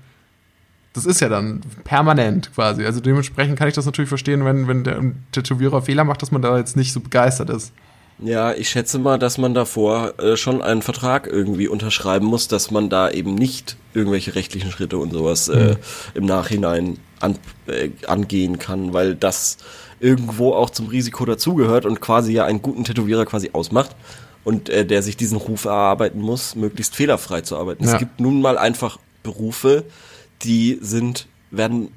[0.93, 2.85] das ist ja dann permanent quasi.
[2.85, 6.43] Also dementsprechend kann ich das natürlich verstehen, wenn, wenn der Tätowierer Fehler macht, dass man
[6.43, 7.73] da jetzt nicht so begeistert ist.
[8.21, 12.71] Ja, ich schätze mal, dass man davor äh, schon einen Vertrag irgendwie unterschreiben muss, dass
[12.71, 15.77] man da eben nicht irgendwelche rechtlichen Schritte und sowas äh, mhm.
[16.15, 17.37] im Nachhinein an,
[17.67, 19.59] äh, angehen kann, weil das
[20.01, 23.97] irgendwo auch zum Risiko dazugehört und quasi ja einen guten Tätowierer quasi ausmacht
[24.45, 27.85] und äh, der sich diesen Ruf erarbeiten muss, möglichst fehlerfrei zu arbeiten.
[27.85, 27.93] Ja.
[27.93, 29.85] Es gibt nun mal einfach Berufe,
[30.43, 31.91] die sind, werden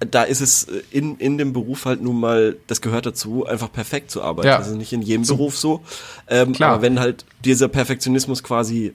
[0.00, 3.72] da ist es äh, in, in dem Beruf halt nun mal, das gehört dazu, einfach
[3.72, 4.48] perfekt zu arbeiten.
[4.48, 4.56] Ja.
[4.56, 5.36] Also nicht in jedem so.
[5.36, 5.82] Beruf so.
[6.28, 6.72] Ähm, Klar.
[6.72, 8.94] Aber wenn halt dieser Perfektionismus quasi,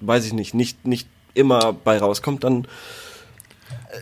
[0.00, 2.66] weiß ich nicht, nicht, nicht immer bei rauskommt, dann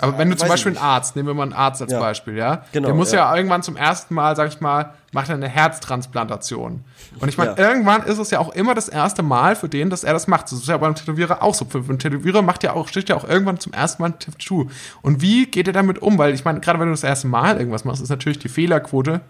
[0.01, 2.01] aber wenn du zum Beispiel einen Arzt, nehmen wir mal einen Arzt als ja.
[2.01, 2.65] Beispiel, ja?
[2.73, 3.31] Genau, der muss ja.
[3.31, 3.37] ja.
[3.37, 6.85] irgendwann zum ersten Mal, sag ich mal, macht er eine Herztransplantation.
[7.21, 7.69] Und ich meine, ja.
[7.69, 10.47] irgendwann ist es ja auch immer das erste Mal für den, dass er das macht.
[10.47, 11.67] Das ist ja beim Tätowierer auch so.
[11.73, 14.69] Einen Tätowierer macht ja auch, steht ja auch irgendwann zum ersten Mal ein Tattoo.
[15.03, 16.19] Und wie geht er damit um?
[16.19, 19.21] Weil ich meine, gerade wenn du das erste Mal irgendwas machst, ist natürlich die Fehlerquote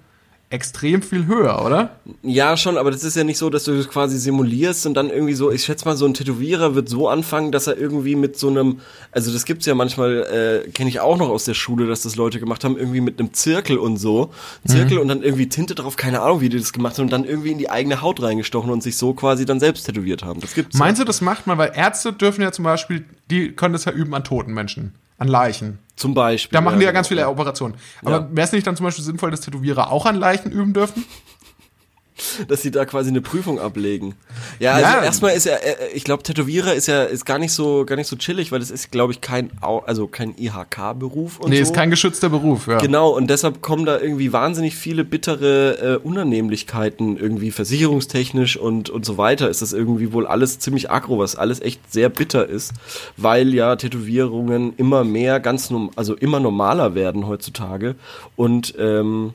[0.54, 1.96] extrem viel höher, oder?
[2.22, 5.10] Ja, schon, aber das ist ja nicht so, dass du das quasi simulierst und dann
[5.10, 8.38] irgendwie so, ich schätze mal, so ein Tätowierer wird so anfangen, dass er irgendwie mit
[8.38, 11.86] so einem, also das gibt's ja manchmal, äh, kenne ich auch noch aus der Schule,
[11.86, 14.32] dass das Leute gemacht haben, irgendwie mit einem Zirkel und so.
[14.66, 15.02] Zirkel mhm.
[15.02, 17.50] und dann irgendwie Tinte drauf, keine Ahnung, wie die das gemacht haben und dann irgendwie
[17.50, 20.40] in die eigene Haut reingestochen und sich so quasi dann selbst tätowiert haben.
[20.40, 20.78] Das gibt's.
[20.78, 21.04] Meinst ja.
[21.04, 24.14] du, das macht man, weil Ärzte dürfen ja zum Beispiel, die können das ja üben
[24.14, 25.78] an toten Menschen, an Leichen.
[25.96, 26.56] Zum Beispiel.
[26.56, 27.20] Da machen die ja ganz genau.
[27.20, 27.74] viele Operationen.
[28.02, 28.28] Aber ja.
[28.30, 31.04] wäre es nicht dann zum Beispiel sinnvoll, dass Tätowierer auch an Leichen üben dürfen?
[32.48, 34.14] dass sie da quasi eine Prüfung ablegen.
[34.60, 35.02] Ja, also ja.
[35.02, 38.06] erstmal ist ja, äh, ich glaube, Tätowierer ist ja ist gar nicht so gar nicht
[38.06, 41.62] so chillig, weil es ist, glaube ich, kein also kein IHK-Beruf und nee, so.
[41.62, 42.68] ist kein geschützter Beruf.
[42.68, 42.78] Ja.
[42.78, 49.04] Genau und deshalb kommen da irgendwie wahnsinnig viele bittere äh, Unannehmlichkeiten irgendwie versicherungstechnisch und und
[49.04, 49.50] so weiter.
[49.50, 52.72] Ist das irgendwie wohl alles ziemlich aggro, was alles echt sehr bitter ist,
[53.16, 57.96] weil ja Tätowierungen immer mehr ganz also immer normaler werden heutzutage
[58.36, 59.34] und ähm,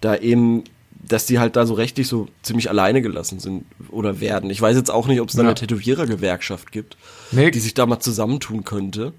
[0.00, 0.64] da eben
[1.12, 4.48] dass die halt da so rechtlich so ziemlich alleine gelassen sind oder werden.
[4.48, 5.48] Ich weiß jetzt auch nicht, ob es da ja.
[5.48, 6.96] eine Tätowierergewerkschaft gibt,
[7.32, 7.50] nee.
[7.50, 9.12] die sich da mal zusammentun könnte.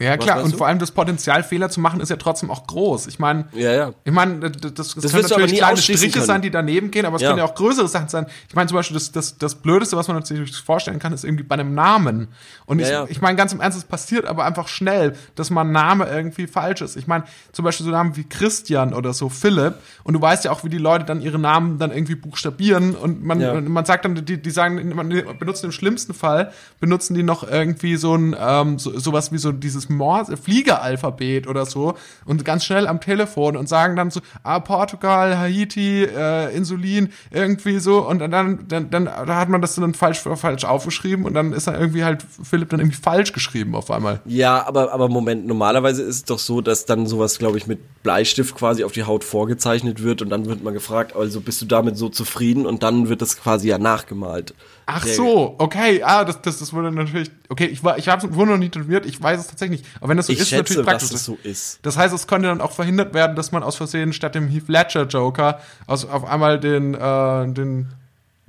[0.00, 0.56] Ja, klar, und du?
[0.56, 3.06] vor allem das Potenzial, Fehler zu machen, ist ja trotzdem auch groß.
[3.06, 3.92] Ich meine, ja, ja.
[4.02, 6.24] ich meine, das, das, das können natürlich kleine Striche können.
[6.24, 7.28] sein, die daneben gehen, aber es ja.
[7.28, 8.24] können ja auch größere Sachen sein.
[8.48, 11.44] Ich meine zum Beispiel, das, das, das Blödeste, was man natürlich vorstellen kann, ist irgendwie
[11.44, 12.28] bei einem Namen.
[12.64, 16.06] Und ich, ich meine, ganz im Ernst, es passiert aber einfach schnell, dass man Name
[16.06, 16.96] irgendwie falsch ist.
[16.96, 20.50] Ich meine, zum Beispiel so Namen wie Christian oder so, Philipp, und du weißt ja
[20.50, 24.14] auch, wie die Leute dann ihre Namen dann irgendwie buchstabieren und man, man sagt dann,
[24.14, 25.08] die, die sagen, man
[25.38, 29.52] benutzt im schlimmsten Fall, benutzen die noch irgendwie so ein, ähm, so, sowas wie so
[29.52, 34.60] dieses Morse, Fliegeralphabet oder so und ganz schnell am Telefon und sagen dann so, ah,
[34.60, 39.74] Portugal, Haiti, äh, Insulin, irgendwie so und dann, dann, dann, dann da hat man das
[39.74, 43.74] dann falsch, falsch aufgeschrieben und dann ist dann irgendwie halt Philipp dann irgendwie falsch geschrieben
[43.74, 44.20] auf einmal.
[44.24, 48.02] Ja, aber, aber Moment, normalerweise ist es doch so, dass dann sowas, glaube ich, mit
[48.02, 51.66] Bleistift quasi auf die Haut vorgezeichnet wird und dann wird man gefragt, also bist du
[51.66, 54.54] damit so zufrieden und dann wird das quasi ja nachgemalt.
[54.86, 58.52] Ach so, okay, ah, das, das, das wurde natürlich, okay, ich war, ich habe wurde
[58.52, 59.90] noch nie tätowiert, ich weiß es tatsächlich nicht.
[59.98, 61.10] Aber wenn das so ich ist, schätze, natürlich praktisch.
[61.10, 61.78] Dass es so ist.
[61.82, 64.68] Das heißt, es konnte dann auch verhindert werden, dass man aus Versehen statt dem Heath
[64.68, 67.88] Ledger Joker aus, auf einmal den, äh, den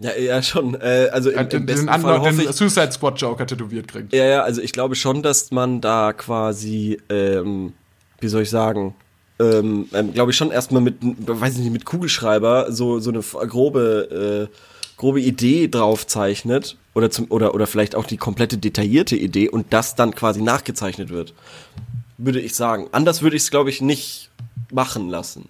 [0.01, 0.75] ja, ja, schon.
[0.81, 4.13] Äh, also im, den, im besten den, Fall den ich, Suicide Squad Joker tätowiert kriegt.
[4.13, 7.73] Ja, ja, also ich glaube schon, dass man da quasi, ähm,
[8.19, 8.95] wie soll ich sagen,
[9.39, 13.21] ähm, ähm, glaube ich schon erstmal mit, weiß ich nicht, mit Kugelschreiber so so eine
[13.21, 14.55] grobe äh,
[15.01, 19.95] grobe Idee draufzeichnet oder zum oder oder vielleicht auch die komplette detaillierte Idee und das
[19.95, 21.33] dann quasi nachgezeichnet wird,
[22.19, 22.87] würde ich sagen.
[22.91, 24.29] Anders würde ich es glaube ich nicht
[24.71, 25.49] machen lassen.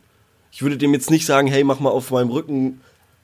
[0.54, 2.80] Ich würde dem jetzt nicht sagen, hey, mach mal auf meinem Rücken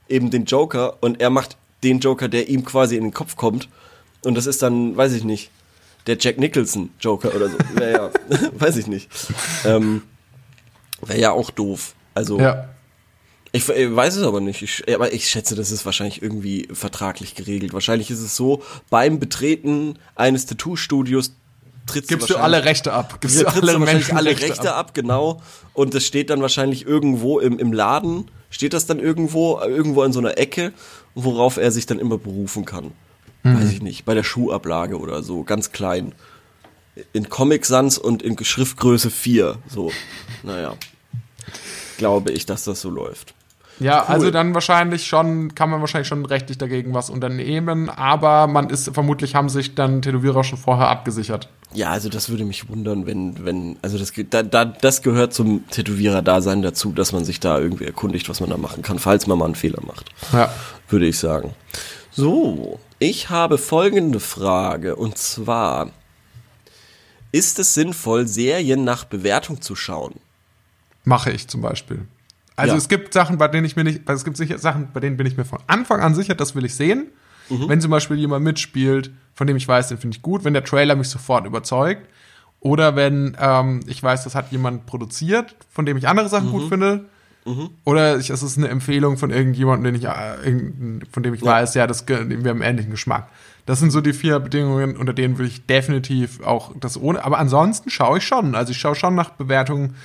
[0.10, 3.70] eben den Joker und er macht den Joker, der ihm quasi in den Kopf kommt.
[4.26, 5.50] Und das ist dann, weiß ich nicht,
[6.08, 7.58] der Jack Nicholson Joker oder so.
[7.76, 8.12] Wäre ja,
[8.60, 9.10] weiß ich nicht.
[9.63, 10.02] Ähm,
[11.06, 11.96] Wäre ja auch doof.
[12.13, 12.68] Also, Ja.
[13.58, 14.62] Ich, ich weiß es aber nicht.
[14.62, 17.74] Ich, aber ich schätze, das ist wahrscheinlich irgendwie vertraglich geregelt.
[17.74, 21.34] Wahrscheinlich ist es so, beim Betreten eines Tattoo-Studios
[21.88, 23.20] trittst Gibst du du alle Rechte ab.
[23.22, 24.93] Gibst du alle Menschen alle Rechte, ab.
[24.93, 25.41] genau.
[25.74, 30.13] Und das steht dann wahrscheinlich irgendwo im, im Laden, steht das dann irgendwo, irgendwo in
[30.13, 30.74] so einer Ecke,
[31.15, 32.91] worauf er sich dann immer berufen kann.
[33.43, 33.60] Mhm.
[33.60, 36.13] Weiß ich nicht, bei der Schuhablage oder so, ganz klein.
[37.13, 39.91] In Comic Sans und in Schriftgröße 4, so.
[40.43, 40.76] Naja.
[41.98, 43.34] Glaube ich, dass das so läuft.
[43.80, 44.13] Ja, Cool.
[44.16, 48.90] also dann wahrscheinlich schon, kann man wahrscheinlich schon rechtlich dagegen was unternehmen, aber man ist,
[48.94, 51.50] vermutlich haben sich dann Tätowierer schon vorher abgesichert.
[51.74, 55.68] Ja, also das würde mich wundern, wenn, wenn, also das, da, da, das gehört zum
[55.70, 59.38] Tätowierer-Dasein dazu, dass man sich da irgendwie erkundigt, was man da machen kann, falls man
[59.38, 60.10] mal einen Fehler macht.
[60.34, 60.52] Ja.
[60.90, 61.54] würde ich sagen.
[62.12, 65.92] So, ich habe folgende Frage und zwar:
[67.32, 70.16] Ist es sinnvoll, Serien nach Bewertung zu schauen?
[71.04, 72.08] Mache ich zum Beispiel.
[72.58, 72.78] Also Ja.
[72.78, 75.26] es gibt Sachen, bei denen ich mir nicht, es gibt sicher Sachen, bei denen bin
[75.28, 77.08] ich mir von Anfang an sicher, das will ich sehen.
[77.50, 77.70] Mhm.
[77.70, 80.63] Wenn zum Beispiel jemand mitspielt, von dem ich weiß, den finde ich gut, wenn der
[80.65, 82.06] Trailer mich sofort überzeugt.
[82.60, 86.52] Oder wenn ähm, ich weiß, das hat jemand produziert, von dem ich andere Sachen Mhm.
[86.52, 87.06] gut finde.
[87.86, 91.52] Oder ich, es ist eine Empfehlung von irgendjemandem, den ich, äh, von dem ich Ja.
[91.54, 93.30] weiß, ja, das, wir haben ähnlichen Geschmack.
[93.65, 97.24] Das sind so die vier Bedingungen, unter denen würde ich definitiv auch das ohne.
[97.24, 98.54] Aber ansonsten schaue ich schon.
[98.54, 99.96] Also ich schaue schon nach Bewertungen,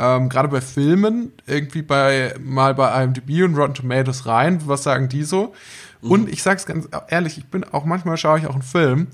[0.00, 4.60] ähm, gerade bei Filmen, irgendwie bei mal bei IMDb und Rotten Tomatoes rein.
[4.66, 5.54] Was sagen die so?
[6.00, 6.10] Mhm.
[6.10, 9.08] Und ich sag's ganz ehrlich, ich bin auch manchmal schaue ich auch einen Film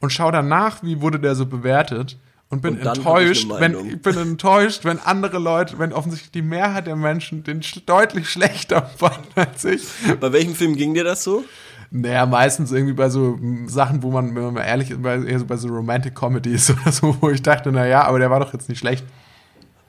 [0.00, 2.16] und schaue danach, wie wurde der so bewertet.
[2.50, 6.30] Und bin Und ich enttäuscht, eine wenn ich bin enttäuscht, wenn andere Leute, wenn offensichtlich
[6.30, 9.82] die Mehrheit der Menschen den sch- deutlich schlechter fanden als ich.
[10.18, 11.44] Bei welchem Film ging dir das so?
[11.90, 15.18] Naja, meistens irgendwie bei so mm, Sachen, wo man, wenn man mal ehrlich ist, bei,
[15.22, 18.30] eher so bei so Romantic Comedies oder so, wo ich dachte, na ja, aber der
[18.30, 19.04] war doch jetzt nicht schlecht.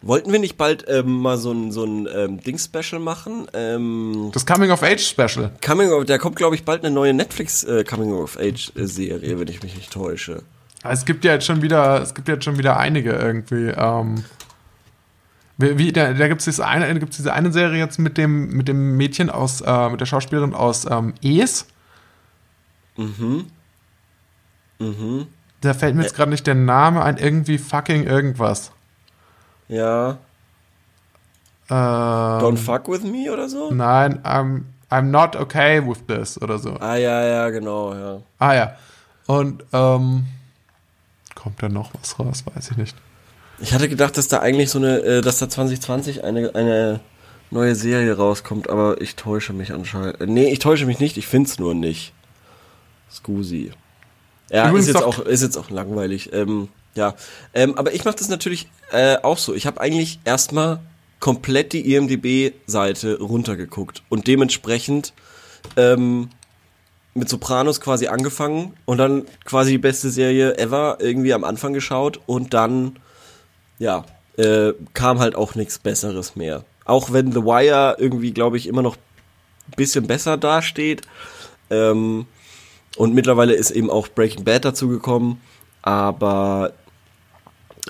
[0.02, 3.48] Wollten wir nicht bald ähm, mal so ein, so ein ähm, Ding-Special machen?
[3.54, 5.52] Ähm, Das Coming of Age Special.
[5.66, 9.48] Coming of, da kommt, glaube ich, bald eine neue Netflix äh, Coming of Age-Serie, wenn
[9.50, 10.44] ich mich nicht täusche.
[10.84, 13.74] Es gibt ja jetzt schon wieder, es gibt ja jetzt schon wieder einige irgendwie.
[13.76, 14.24] Ähm,
[15.58, 18.50] wie, wie, da da gibt es diese eine, gibt's diese eine Serie jetzt mit dem,
[18.56, 21.66] mit dem Mädchen aus, äh, mit der Schauspielerin aus ähm, Es.
[22.96, 23.48] Mhm.
[24.80, 25.28] Mhm.
[25.60, 28.72] Da fällt mir jetzt gerade nicht der Name ein, irgendwie fucking irgendwas.
[29.70, 30.18] Ja.
[31.70, 33.72] Ähm, Don't fuck with me oder so?
[33.72, 36.76] Nein, I'm, I'm not okay with this oder so.
[36.80, 38.22] Ah, ja, ja, genau, ja.
[38.40, 38.76] Ah ja.
[39.28, 40.26] Und ähm,
[41.36, 42.44] kommt da noch was raus?
[42.52, 42.98] Weiß ich nicht.
[43.60, 47.00] Ich hatte gedacht, dass da eigentlich so eine, äh, dass da 2020 eine, eine
[47.52, 50.20] neue Serie rauskommt, aber ich täusche mich anscheinend.
[50.22, 52.14] Äh, Nee, ich täusche mich nicht, ich find's nur nicht.
[53.12, 53.72] Scusi.
[54.50, 56.34] Ja, Übrigens ist jetzt, auch, ist jetzt auch langweilig.
[56.34, 57.16] Ähm, ja,
[57.54, 59.56] ähm, aber ich mache das natürlich äh, auch so.
[59.56, 60.82] Ich habe eigentlich erstmal
[61.22, 65.14] komplett die IMDB-Seite runtergeguckt und dementsprechend
[65.78, 66.30] ähm,
[67.14, 72.20] mit Sopranos quasi angefangen und dann quasi die beste Serie ever irgendwie am Anfang geschaut
[72.26, 73.00] und dann
[73.78, 74.04] ja,
[74.36, 76.66] äh, kam halt auch nichts Besseres mehr.
[76.84, 81.04] Auch wenn The Wire irgendwie, glaube ich, immer noch ein bisschen besser dasteht.
[81.70, 82.26] Ähm,
[82.98, 85.40] und mittlerweile ist eben auch Breaking Bad dazu gekommen.
[85.82, 86.74] Aber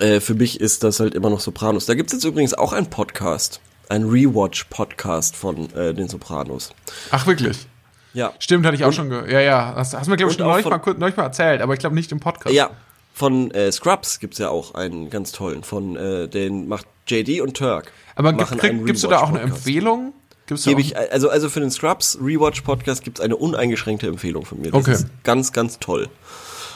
[0.00, 1.86] äh, für mich ist das halt immer noch Sopranos.
[1.86, 3.60] Da gibt es jetzt übrigens auch einen Podcast.
[3.88, 6.70] Ein Rewatch-Podcast von äh, den Sopranos.
[7.10, 7.66] Ach, wirklich?
[8.12, 8.32] Ja.
[8.38, 9.30] Stimmt, hatte ich auch Und- schon gehört.
[9.30, 9.74] Ja, ja.
[9.76, 11.74] Hast, hast du mir, glaube ich, schon neulich von- mal, kurz- neulich mal erzählt, aber
[11.74, 12.54] ich glaube nicht im Podcast.
[12.54, 12.70] Ja,
[13.14, 15.62] von äh, Scrubs gibt's ja auch einen ganz tollen.
[15.64, 17.92] Von äh, den macht JD und Turk.
[18.16, 19.40] aber gibt, einen gibst du da auch eine.
[19.40, 20.12] Empfehlung?
[20.46, 24.60] Gebe auch- ich, also, also für den Scrubs Rewatch Podcast gibt's eine uneingeschränkte Empfehlung von
[24.60, 24.70] mir.
[24.72, 24.92] Das Okay.
[24.92, 26.08] ist ganz, ganz toll.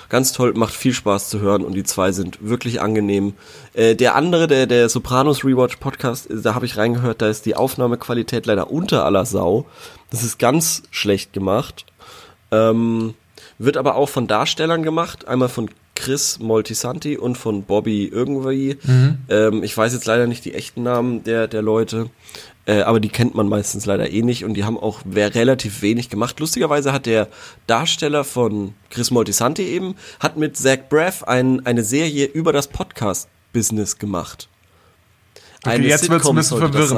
[0.09, 3.34] Ganz toll, macht viel Spaß zu hören und die zwei sind wirklich angenehm.
[3.72, 7.46] Äh, der andere, der, der Sopranos Rewatch Podcast, äh, da habe ich reingehört, da ist
[7.46, 9.66] die Aufnahmequalität leider unter aller Sau.
[10.11, 11.86] Das ist ganz schlecht gemacht.
[12.50, 13.14] Ähm,
[13.59, 18.76] wird aber auch von Darstellern gemacht, einmal von Chris Moltisanti und von Bobby irgendwie.
[19.28, 22.11] Ähm, ich weiß jetzt leider nicht die echten Namen der, der Leute,
[22.67, 26.09] äh, aber die kennt man meistens leider eh nicht und die haben auch relativ wenig
[26.09, 26.41] gemacht.
[26.41, 27.29] Lustigerweise hat der
[27.67, 33.99] Darsteller von Chris Moltisanti eben, hat mit Zach Braff ein, eine Serie über das Podcast-Business
[33.99, 34.49] gemacht.
[35.67, 36.89] Okay, jetzt wird's ein bisschen verwirrend.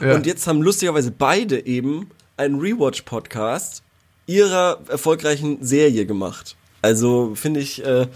[0.00, 0.08] sein.
[0.08, 0.14] Ja.
[0.14, 3.82] Und jetzt haben lustigerweise beide eben einen Rewatch-Podcast
[4.26, 6.56] ihrer erfolgreichen Serie gemacht.
[6.82, 8.06] Also finde ich, äh,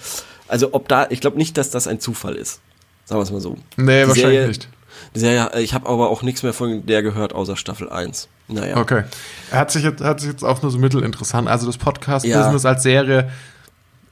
[0.49, 2.61] also ob da, ich glaube nicht, dass das ein Zufall ist.
[3.05, 3.57] Sagen wir es mal so.
[3.77, 4.69] Nee, Die wahrscheinlich Serie, nicht.
[5.15, 8.29] Serie, ich habe aber auch nichts mehr von der gehört, außer Staffel 1.
[8.49, 8.77] Naja.
[8.77, 9.05] Okay.
[9.51, 11.49] Hat sich jetzt, hat sich jetzt auch nur so mittelinteressant.
[11.49, 12.71] Also das Podcast-Business ja.
[12.71, 13.31] als Serie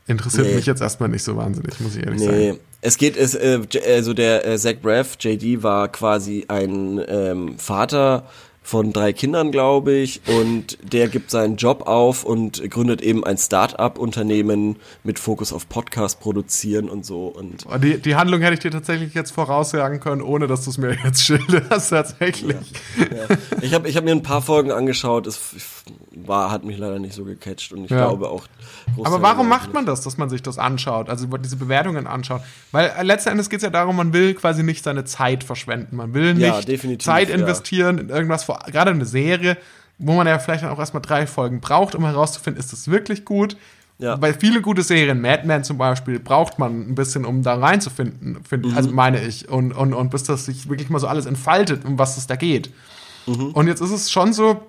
[0.06, 0.54] interessiert nee.
[0.54, 2.46] mich jetzt erstmal nicht so wahnsinnig, muss ich ehrlich nee.
[2.48, 2.60] sagen.
[2.80, 8.24] Es geht, es, äh, also der äh, Zach Braff, JD, war quasi ein ähm, Vater
[8.68, 13.38] von drei Kindern, glaube ich, und der gibt seinen Job auf und gründet eben ein
[13.38, 17.28] Start-up-Unternehmen mit Fokus auf Podcast produzieren und so.
[17.28, 20.76] Und die, die Handlung hätte ich dir tatsächlich jetzt voraussagen können, ohne dass du es
[20.76, 22.58] mir jetzt schilderst, tatsächlich.
[22.98, 23.36] Ja, ja.
[23.62, 25.40] Ich habe ich hab mir ein paar Folgen angeschaut, es
[26.14, 28.06] war, hat mich leider nicht so gecatcht und ich ja.
[28.06, 28.46] glaube auch.
[29.02, 32.42] Aber warum macht man das, dass man sich das anschaut, also diese Bewertungen anschaut?
[32.72, 35.96] Weil äh, letzten Endes geht es ja darum, man will quasi nicht seine Zeit verschwenden.
[35.96, 39.56] Man will nicht Zeit investieren in irgendwas vor gerade eine Serie,
[39.98, 43.56] wo man ja vielleicht auch erstmal drei Folgen braucht, um herauszufinden, ist das wirklich gut.
[43.98, 44.14] Ja.
[44.14, 48.38] Bei viele gute Serien, Mad Men zum Beispiel, braucht man ein bisschen, um da reinzufinden,
[48.44, 48.76] find, mhm.
[48.76, 49.48] also meine ich.
[49.48, 52.36] Und, und, und bis das sich wirklich mal so alles entfaltet, um was es da
[52.36, 52.72] geht.
[53.26, 53.50] Mhm.
[53.50, 54.62] Und jetzt ist es schon so,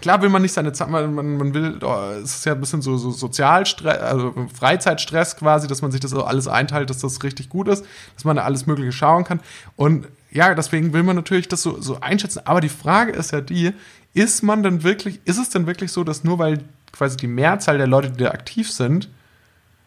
[0.00, 2.82] klar will man nicht seine Zeit, man, man will, oh, es ist ja ein bisschen
[2.82, 7.22] so, so Sozialstress, also Freizeitstress quasi, dass man sich das so alles einteilt, dass das
[7.22, 9.38] richtig gut ist, dass man da alles Mögliche schauen kann.
[9.76, 12.42] Und ja, deswegen will man natürlich das so, so einschätzen.
[12.44, 13.72] Aber die Frage ist ja die,
[14.12, 16.62] ist man denn wirklich, ist es denn wirklich so, dass nur weil
[16.92, 19.08] quasi die Mehrzahl der Leute, die da aktiv sind,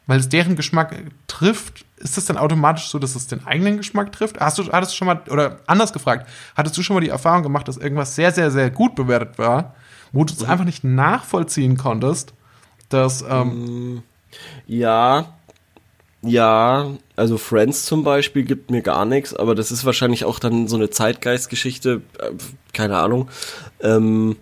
[0.08, 0.96] weil es deren Geschmack
[1.28, 4.40] trifft, ist das dann automatisch so, dass es den eigenen Geschmack trifft?
[4.40, 7.44] Hast du, hattest du schon mal, oder anders gefragt, hattest du schon mal die Erfahrung
[7.44, 9.76] gemacht, dass irgendwas sehr, sehr, sehr gut bewertet war,
[10.12, 10.50] wo du es mhm.
[10.50, 12.34] einfach nicht nachvollziehen konntest,
[12.90, 14.04] dass, ähm, mm,
[14.66, 15.39] ja,
[16.22, 20.68] ja, also Friends zum Beispiel gibt mir gar nichts, aber das ist wahrscheinlich auch dann
[20.68, 22.32] so eine Zeitgeistgeschichte, äh,
[22.74, 23.30] keine Ahnung.
[23.80, 24.36] Ähm,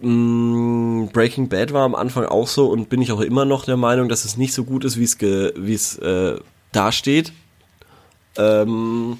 [0.00, 3.76] mm, Breaking Bad war am Anfang auch so und bin ich auch immer noch der
[3.76, 6.38] Meinung, dass es nicht so gut ist, wie es äh,
[6.70, 7.32] dasteht.
[8.36, 9.18] Ähm,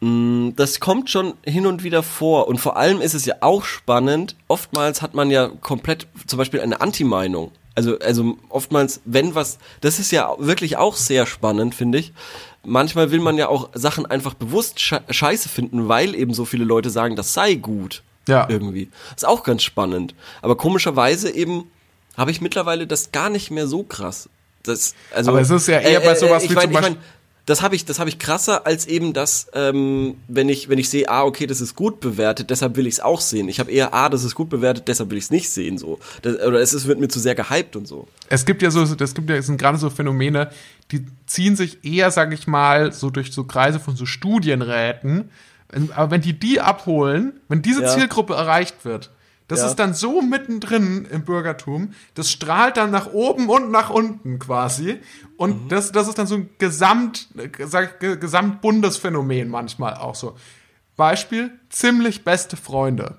[0.00, 4.36] das kommt schon hin und wieder vor und vor allem ist es ja auch spannend.
[4.46, 10.00] Oftmals hat man ja komplett zum Beispiel eine Anti-Meinung also, also oftmals, wenn was, das
[10.00, 12.12] ist ja wirklich auch sehr spannend, finde ich.
[12.64, 16.90] Manchmal will man ja auch Sachen einfach bewusst scheiße finden, weil eben so viele Leute
[16.90, 18.02] sagen, das sei gut.
[18.26, 18.46] Ja.
[18.50, 18.90] Irgendwie.
[19.14, 20.16] ist auch ganz spannend.
[20.42, 21.70] Aber komischerweise eben
[22.16, 24.28] habe ich mittlerweile das gar nicht mehr so krass.
[24.64, 26.90] Das, also, Aber es ist ja eher äh, bei sowas äh, wie mein, zum Beispiel.
[26.90, 27.04] Ich mein,
[27.48, 30.90] das habe ich, das habe ich krasser als eben das, ähm, wenn ich, wenn ich
[30.90, 33.48] sehe, ah, okay, das ist gut bewertet, deshalb will ich es auch sehen.
[33.48, 35.98] Ich habe eher, ah, das ist gut bewertet, deshalb will ich es nicht sehen, so.
[36.20, 38.06] Das, oder es ist, wird mir zu sehr gehypt und so.
[38.28, 40.50] Es gibt ja so, es gibt ja, es sind gerade so Phänomene,
[40.92, 45.30] die ziehen sich eher, sag ich mal, so durch so Kreise von so Studienräten.
[45.94, 47.88] Aber wenn die die abholen, wenn diese ja.
[47.88, 49.10] Zielgruppe erreicht wird,
[49.48, 49.66] das ja.
[49.66, 55.00] ist dann so mittendrin im Bürgertum, das strahlt dann nach oben und nach unten quasi.
[55.36, 55.68] Und mhm.
[55.68, 57.28] das, das ist dann so ein Gesamt,
[57.64, 60.36] sag, Gesamtbundesphänomen manchmal auch so.
[60.96, 63.16] Beispiel, ziemlich beste Freunde.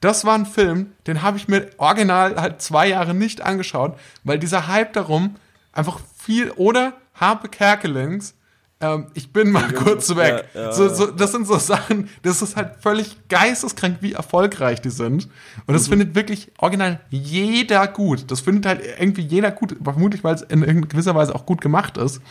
[0.00, 4.38] Das war ein Film, den habe ich mir original halt zwei Jahre nicht angeschaut, weil
[4.38, 5.36] dieser Hype darum
[5.72, 8.34] einfach viel, oder Harpe Kerkelings
[8.80, 10.46] ähm, ich bin mal kurz weg.
[10.54, 14.80] Ja, ja, so, so, das sind so Sachen, das ist halt völlig geisteskrank, wie erfolgreich
[14.80, 15.28] die sind.
[15.66, 15.92] Und das mhm.
[15.92, 18.30] findet wirklich original jeder gut.
[18.30, 21.98] Das findet halt irgendwie jeder gut, vermutlich, weil es in gewisser Weise auch gut gemacht
[21.98, 22.22] ist.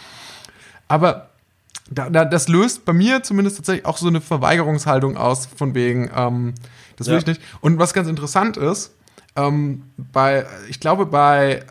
[0.88, 1.30] Aber
[1.92, 6.10] da, da, das löst bei mir zumindest tatsächlich auch so eine Verweigerungshaltung aus, von wegen,
[6.16, 6.54] ähm,
[6.98, 7.20] das will ja.
[7.20, 7.42] ich nicht.
[7.62, 8.94] Und was ganz interessant ist,
[9.36, 11.64] ähm, bei, ich glaube, bei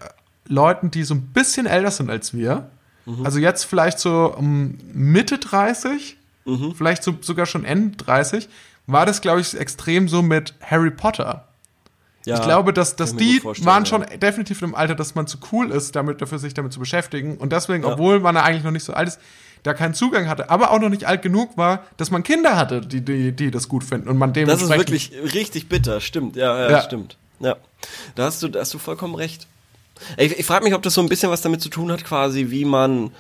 [0.47, 2.71] Leuten, die so ein bisschen älter sind als wir,
[3.09, 3.25] Mhm.
[3.25, 6.75] Also jetzt vielleicht so Mitte 30, mhm.
[6.75, 8.49] vielleicht so, sogar schon Ende 30,
[8.87, 11.49] war das, glaube ich, extrem so mit Harry Potter.
[12.27, 14.17] Ja, ich glaube, dass, dass die waren schon ja.
[14.19, 17.39] definitiv im Alter, dass man zu cool ist, damit dafür sich damit zu beschäftigen.
[17.39, 17.93] Und deswegen, ja.
[17.93, 19.21] obwohl man eigentlich noch nicht so alt ist,
[19.63, 22.83] da keinen Zugang hatte, aber auch noch nicht alt genug war, dass man Kinder hatte,
[22.83, 24.89] die, die, die das gut finden und man dementsprechend.
[24.89, 26.83] Das ist wirklich richtig bitter, stimmt, ja, ja, ja.
[26.83, 27.17] stimmt.
[27.41, 27.57] Ja.
[28.15, 29.47] Da hast du, da hast du vollkommen recht.
[30.17, 32.51] Ich, ich frage mich, ob das so ein bisschen was damit zu tun hat, quasi,
[32.51, 33.11] wie man,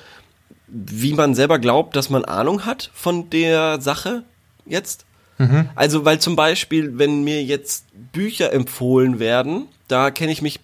[0.66, 4.24] wie man selber glaubt, dass man Ahnung hat von der Sache
[4.66, 5.04] jetzt.
[5.38, 5.68] Mhm.
[5.74, 10.60] Also, weil zum Beispiel, wenn mir jetzt Bücher empfohlen werden, da kenne ich mich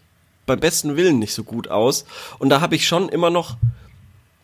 [0.47, 2.05] beim besten Willen nicht so gut aus.
[2.39, 3.57] Und da habe ich schon immer noch.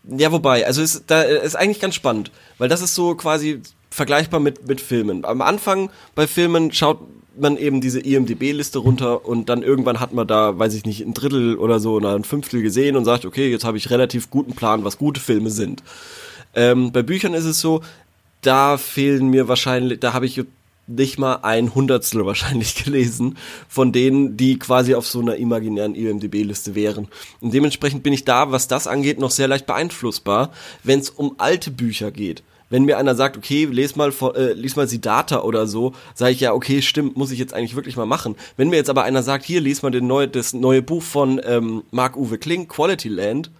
[0.05, 3.61] Ja, wobei, also ist, da ist eigentlich ganz spannend, weil das ist so quasi
[3.91, 5.25] vergleichbar mit, mit Filmen.
[5.25, 7.01] Am Anfang bei Filmen schaut
[7.39, 11.15] man eben diese IMDB-Liste runter und dann irgendwann hat man da, weiß ich nicht, ein
[11.15, 14.55] Drittel oder so oder ein Fünftel gesehen und sagt, okay, jetzt habe ich relativ guten
[14.55, 15.83] Plan, was gute Filme sind.
[16.55, 17.83] Ähm, bei Büchern ist es so,
[18.43, 20.43] da fehlen mir wahrscheinlich, da habe ich
[20.87, 26.75] nicht mal ein Hundertstel wahrscheinlich gelesen von denen, die quasi auf so einer imaginären IMDB-Liste
[26.75, 27.09] wären.
[27.41, 30.51] Und dementsprechend bin ich da, was das angeht, noch sehr leicht beeinflussbar,
[30.83, 34.77] wenn es um alte Bücher geht Wenn mir einer sagt, okay, les mal, äh, lies
[34.77, 38.07] mal Siddhartha oder so, sage ich ja, okay, stimmt, muss ich jetzt eigentlich wirklich mal
[38.07, 38.37] machen.
[38.57, 41.41] Wenn mir jetzt aber einer sagt, hier, lies mal den neu, das neue Buch von
[41.45, 43.51] ähm, Marc-Uwe Kling, Quality Land,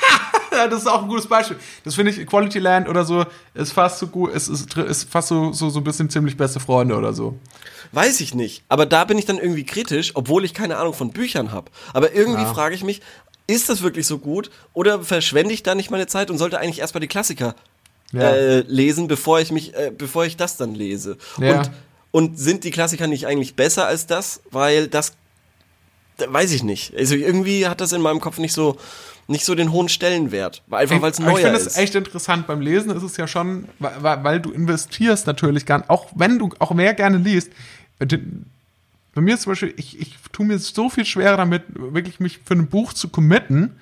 [0.50, 1.56] das ist auch ein gutes Beispiel.
[1.84, 5.28] Das finde ich, Quality Land oder so, ist fast so gut, ist, ist, ist fast
[5.28, 7.38] so, so, so ein bisschen ziemlich beste Freunde oder so.
[7.92, 8.62] Weiß ich nicht.
[8.68, 11.70] Aber da bin ich dann irgendwie kritisch, obwohl ich keine Ahnung von Büchern habe.
[11.92, 12.52] Aber irgendwie ja.
[12.52, 13.00] frage ich mich,
[13.46, 14.50] ist das wirklich so gut?
[14.74, 17.56] Oder verschwende ich da nicht meine Zeit und sollte eigentlich erstmal die Klassiker
[18.12, 18.30] ja.
[18.30, 21.16] äh, lesen, bevor ich mich, äh, bevor ich das dann lese?
[21.38, 21.58] Ja.
[21.58, 21.70] Und,
[22.12, 24.40] und sind die Klassiker nicht eigentlich besser als das?
[24.50, 25.12] Weil das
[26.18, 26.94] weiß ich nicht.
[26.96, 28.76] Also irgendwie hat das in meinem Kopf nicht so
[29.30, 31.38] nicht so den hohen Stellenwert, einfach weil es neu ist.
[31.38, 35.28] Ich finde es echt interessant beim Lesen ist es ja schon, weil, weil du investierst
[35.28, 37.52] natürlich gern, auch wenn du auch mehr gerne liest.
[38.00, 42.54] Bei mir zum Beispiel, ich, ich tue mir so viel schwerer damit, wirklich mich für
[42.54, 43.76] ein Buch zu committen,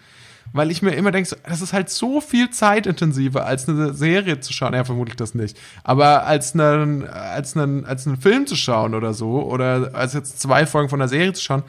[0.52, 4.52] weil ich mir immer denke, das ist halt so viel zeitintensiver, als eine Serie zu
[4.52, 4.74] schauen.
[4.74, 5.58] Ja, vermutlich das nicht.
[5.84, 10.40] Aber als einen, als einen, als einen Film zu schauen oder so, oder als jetzt
[10.40, 11.62] zwei Folgen von einer Serie zu schauen,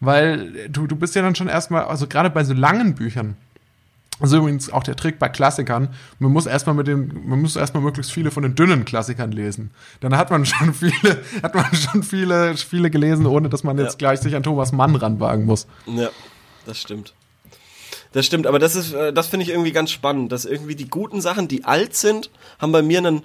[0.00, 3.36] weil du, du bist ja dann schon erstmal, also gerade bei so langen Büchern,
[4.20, 5.88] also übrigens auch der Trick bei Klassikern,
[6.20, 9.70] man muss erstmal mit den, man muss erstmal möglichst viele von den dünnen Klassikern lesen.
[10.00, 13.94] Dann hat man schon viele, hat man schon viele, viele gelesen, ohne dass man jetzt
[13.94, 13.98] ja.
[13.98, 15.66] gleich sich an Thomas Mann ranwagen muss.
[15.86, 16.10] Ja,
[16.64, 17.14] das stimmt.
[18.14, 20.88] Das stimmt, aber das ist, äh, das finde ich irgendwie ganz spannend, dass irgendwie die
[20.88, 23.24] guten Sachen, die alt sind, haben bei mir einen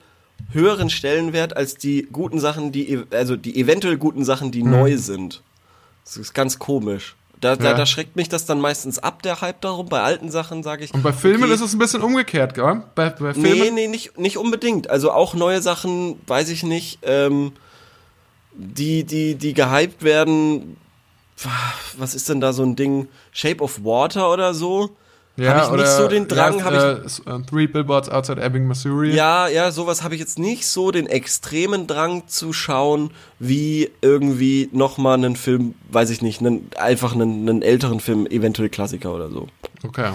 [0.51, 4.71] höheren Stellenwert als die guten Sachen, die, also die eventuell guten Sachen, die mhm.
[4.71, 5.43] neu sind.
[6.05, 7.15] Das ist ganz komisch.
[7.39, 7.73] Da, da, ja.
[7.75, 9.87] da, schreckt mich das dann meistens ab, der Hype darum.
[9.87, 10.93] Bei alten Sachen sage ich.
[10.93, 12.81] Und bei Filmen okay, ist es ein bisschen umgekehrt, gell?
[12.95, 13.59] Bei, bei Filmen?
[13.59, 14.89] Nee, nee, nicht, nicht unbedingt.
[14.89, 17.53] Also auch neue Sachen, weiß ich nicht, ähm,
[18.53, 20.77] die, die, die gehypt werden.
[21.97, 23.07] Was ist denn da so ein Ding?
[23.31, 24.95] Shape of Water oder so?
[25.39, 26.59] Ja, habe ich oder, nicht so den Drang.
[26.59, 29.11] Ja, hab ich, uh, Three Billboards Outside Ebbing, Missouri.
[29.15, 34.69] Ja, ja, sowas habe ich jetzt nicht so den extremen Drang zu schauen, wie irgendwie
[34.73, 39.29] nochmal einen Film, weiß ich nicht, einen, einfach einen, einen älteren Film, eventuell Klassiker oder
[39.29, 39.47] so.
[39.85, 40.11] Okay.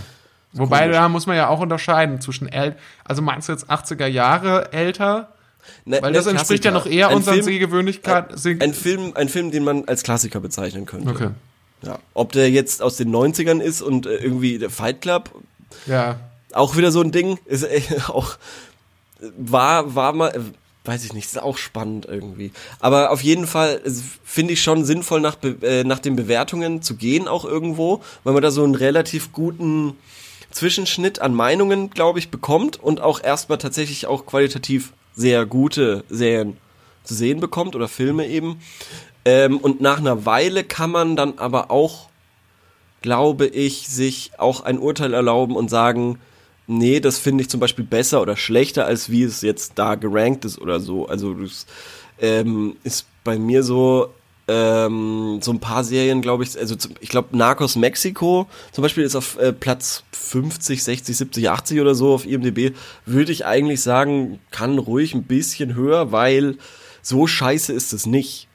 [0.52, 0.96] Wobei, Komisch.
[0.96, 5.33] da muss man ja auch unterscheiden zwischen äl also meinst du jetzt 80er Jahre älter?
[5.84, 6.90] Ne, Weil das entspricht Klassiker.
[6.90, 8.36] ja noch eher unseren Sehgewöhnlichkeiten.
[8.36, 11.10] Ein, ein, Film, ein Film, den man als Klassiker bezeichnen könnte.
[11.10, 11.30] Okay.
[11.82, 11.98] Ja.
[12.14, 15.30] Ob der jetzt aus den 90ern ist und äh, irgendwie der Fight Club.
[15.86, 16.18] Ja.
[16.52, 17.38] Auch wieder so ein Ding.
[17.44, 18.36] Ist äh, auch,
[19.36, 20.40] war, war mal, äh,
[20.84, 22.52] weiß ich nicht, ist auch spannend irgendwie.
[22.80, 23.80] Aber auf jeden Fall
[24.24, 28.42] finde ich schon sinnvoll, nach, äh, nach den Bewertungen zu gehen, auch irgendwo, weil man
[28.42, 29.96] da so einen relativ guten
[30.50, 36.56] Zwischenschnitt an Meinungen, glaube ich, bekommt und auch erstmal tatsächlich auch qualitativ sehr gute Serien
[37.04, 38.60] zu sehen bekommt oder Filme eben.
[39.24, 42.08] Ähm, und nach einer Weile kann man dann aber auch,
[43.02, 46.18] glaube ich, sich auch ein Urteil erlauben und sagen,
[46.66, 50.44] nee, das finde ich zum Beispiel besser oder schlechter, als wie es jetzt da gerankt
[50.44, 51.06] ist oder so.
[51.06, 51.66] Also das
[52.20, 54.08] ähm, ist bei mir so,
[54.46, 59.16] ähm, so ein paar Serien, glaube ich, also ich glaube Narcos Mexico zum Beispiel ist
[59.16, 62.74] auf äh, Platz 50, 60, 70, 80 oder so auf IMDb,
[63.06, 66.58] würde ich eigentlich sagen, kann ruhig ein bisschen höher, weil
[67.00, 68.48] so scheiße ist es nicht.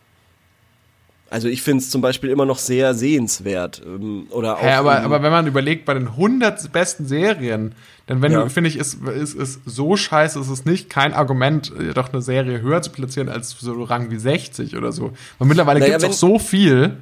[1.32, 3.82] Also ich finde es zum Beispiel immer noch sehr sehenswert.
[3.86, 7.76] Ähm, oder auch ja, aber, aber wenn man überlegt, bei den 100 besten Serien,
[8.10, 8.41] dann wenn ja.
[8.41, 12.12] du, finde ich, ist, ist, ist so scheiße, ist es nicht kein Argument, äh, doch
[12.12, 15.12] eine Serie höher zu platzieren als so Rang wie 60 oder so.
[15.38, 16.97] Weil mittlerweile naja, gibt es auch so viel.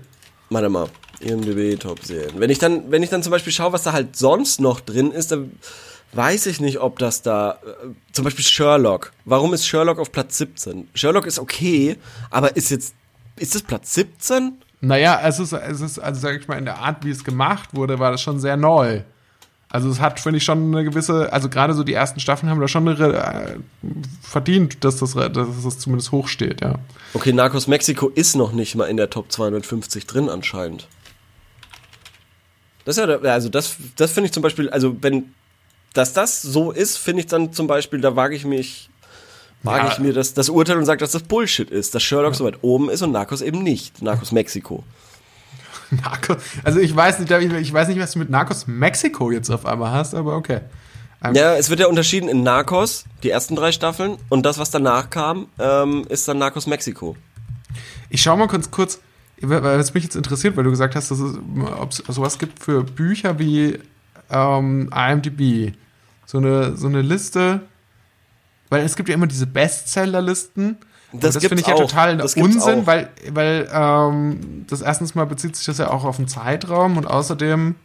[0.49, 0.89] Warte mal,
[1.21, 2.41] IMDb Top-Serien.
[2.41, 5.13] Wenn ich dann, wenn ich dann zum Beispiel schaue, was da halt sonst noch drin
[5.13, 5.53] ist, dann
[6.11, 9.13] weiß ich nicht, ob das da, äh, zum Beispiel Sherlock.
[9.23, 10.89] Warum ist Sherlock auf Platz 17?
[10.93, 11.95] Sherlock ist okay,
[12.31, 12.95] aber ist jetzt
[13.37, 14.57] ist das Platz 17?
[14.81, 17.69] Naja, es ist, es ist, also sag ich mal, in der Art, wie es gemacht
[17.71, 19.03] wurde, war das schon sehr neu.
[19.69, 22.61] Also es hat, finde ich, schon eine gewisse, also gerade so die ersten Staffeln haben
[22.61, 23.55] da schon eine, äh,
[24.21, 26.75] verdient, dass das, dass das zumindest hoch steht, ja.
[27.13, 30.87] Okay, Narcos Mexiko ist noch nicht mal in der Top 250 drin anscheinend.
[32.85, 35.33] Das ist ja, also das, das finde ich zum Beispiel, also wenn,
[35.93, 38.89] dass das so ist, finde ich dann zum Beispiel, da wage ich mich
[39.63, 39.91] wage ja.
[39.91, 42.37] ich mir das, das Urteil und sage, dass das Bullshit ist, dass Sherlock ja.
[42.37, 44.01] so weit oben ist und Narcos eben nicht.
[44.01, 44.83] Narcos Mexiko.
[46.03, 49.65] Narcos, also ich weiß nicht, ich weiß nicht, was du mit Narcos Mexiko jetzt auf
[49.65, 50.61] einmal hast, aber okay.
[51.21, 54.59] Um, ähm, ja, es wird ja unterschieden in Narcos, die ersten drei Staffeln, und das,
[54.59, 57.15] was danach kam, ähm, ist dann Narcos Mexiko.
[58.09, 58.99] Ich schau mal kurz, kurz,
[59.41, 61.37] weil es mich jetzt interessiert, weil du gesagt hast, dass es
[61.79, 63.79] ob es sowas gibt für Bücher wie
[64.29, 65.73] ähm, IMDb.
[66.25, 67.61] So eine, so eine Liste
[68.69, 70.77] weil es gibt ja immer diese Bestsellerlisten.
[71.19, 71.81] Das, das finde ich ja auch.
[71.81, 76.27] total Unsinn, weil, weil ähm, das erstens mal bezieht sich das ja auch auf den
[76.27, 77.75] Zeitraum und außerdem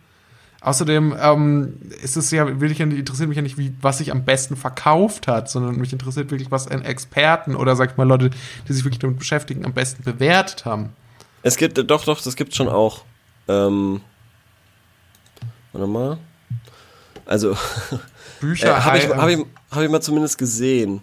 [0.62, 4.12] Außerdem ähm, ist es ja, will ich ja, interessiert mich ja nicht, wie, was sich
[4.12, 8.06] am besten verkauft hat, sondern mich interessiert wirklich, was ein Experten oder sag ich mal
[8.06, 8.30] Leute,
[8.68, 10.90] die sich wirklich damit beschäftigen, am besten bewertet haben.
[11.42, 13.02] Es gibt, doch, doch, das gibt schon auch.
[13.48, 14.02] Ähm,
[15.72, 16.18] warte mal.
[17.26, 17.56] Also,
[18.40, 21.02] Bücher äh, habe ich, hab ich, hab ich mal zumindest gesehen.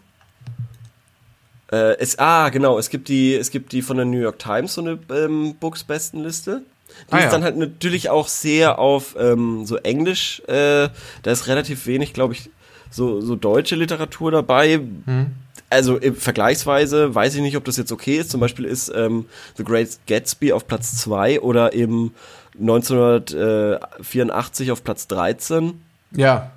[1.72, 4.74] Äh, es, ah, genau, es gibt die, es gibt die von der New York Times,
[4.74, 6.64] so eine ähm, Books-Bestenliste.
[7.10, 7.32] Die ah, ist ja.
[7.32, 10.90] dann halt natürlich auch sehr auf ähm, so Englisch, äh,
[11.24, 12.50] da ist relativ wenig, glaube ich,
[12.90, 14.80] so, so deutsche Literatur dabei.
[15.06, 15.28] Hm.
[15.70, 18.32] Also vergleichsweise weiß ich nicht, ob das jetzt okay ist.
[18.32, 22.16] Zum Beispiel ist ähm, The Great Gatsby auf Platz 2 oder eben
[22.60, 25.80] 1984 auf Platz 13.
[26.12, 26.50] Ja.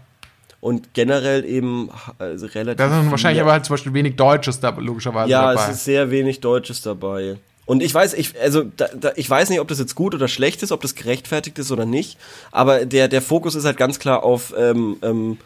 [0.62, 2.76] Und generell eben also relativ.
[2.76, 5.60] Da sind wahrscheinlich aber halt zum Beispiel wenig Deutsches da logischerweise ja, dabei.
[5.60, 7.36] Ja, es ist sehr wenig Deutsches dabei.
[7.66, 10.28] Und ich weiß, ich, also, da, da, ich weiß nicht, ob das jetzt gut oder
[10.28, 12.16] schlecht ist, ob das gerechtfertigt ist oder nicht.
[12.52, 15.38] Aber der, der Fokus ist halt ganz klar auf ähm, ähm,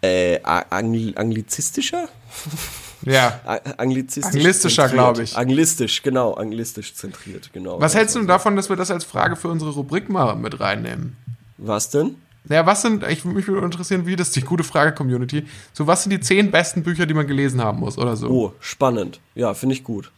[0.00, 2.08] äh, Angl anglizistischer?
[3.02, 3.40] Ja.
[3.76, 5.36] Anglizistisch Anglistischer, glaube ich.
[5.36, 7.80] Anglistisch, genau, anglistisch zentriert, genau.
[7.80, 11.16] Was hältst du davon, dass wir das als Frage für unsere Rubrik mal mit reinnehmen?
[11.58, 12.16] Was denn?
[12.48, 15.46] Ja, was sind, ich mich würde interessieren, wie das ist die gute Frage, Community.
[15.72, 18.28] So, was sind die zehn besten Bücher, die man gelesen haben muss oder so?
[18.28, 19.20] Oh, spannend.
[19.34, 20.10] Ja, finde ich gut.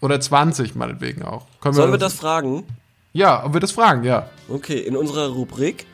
[0.00, 1.46] Oder 20 meinetwegen auch.
[1.60, 2.64] Können Sollen wir das, wir das fragen?
[3.12, 4.28] Ja, ob wir das fragen, ja.
[4.48, 5.86] Okay, in unserer Rubrik.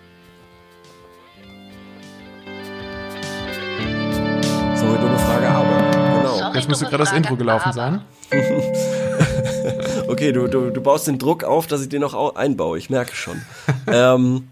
[4.76, 5.90] Sorry, dumme Frage, aber.
[5.90, 6.36] Genau.
[6.36, 8.02] Sorry, Jetzt müsste gerade das Intro gelaufen sein.
[10.08, 12.76] okay, du, du, du baust den Druck auf, dass ich den noch einbaue.
[12.78, 13.40] Ich merke schon.
[13.86, 14.48] ähm,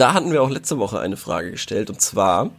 [0.00, 2.50] da hatten wir auch letzte Woche eine Frage gestellt und zwar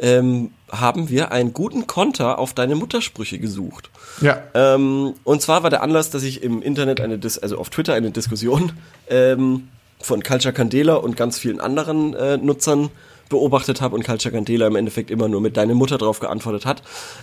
[0.00, 3.90] ähm, haben wir einen guten Konter auf deine Muttersprüche gesucht.
[4.20, 4.42] Ja.
[4.54, 7.94] Ähm, und zwar war der Anlass, dass ich im Internet eine, Dis also auf Twitter
[7.94, 8.72] eine Diskussion
[9.08, 9.68] ähm,
[10.00, 12.90] von Culture Candela und ganz vielen anderen äh, Nutzern
[13.28, 16.82] beobachtet habe und Culture Candela im Endeffekt immer nur mit deine Mutter drauf geantwortet hat.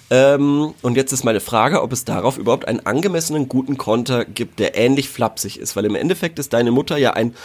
[0.10, 4.60] Ähm, und jetzt ist meine Frage, ob es darauf überhaupt einen angemessenen guten Konter gibt,
[4.60, 7.36] der ähnlich flapsig ist, weil im Endeffekt ist deine Mutter ja ein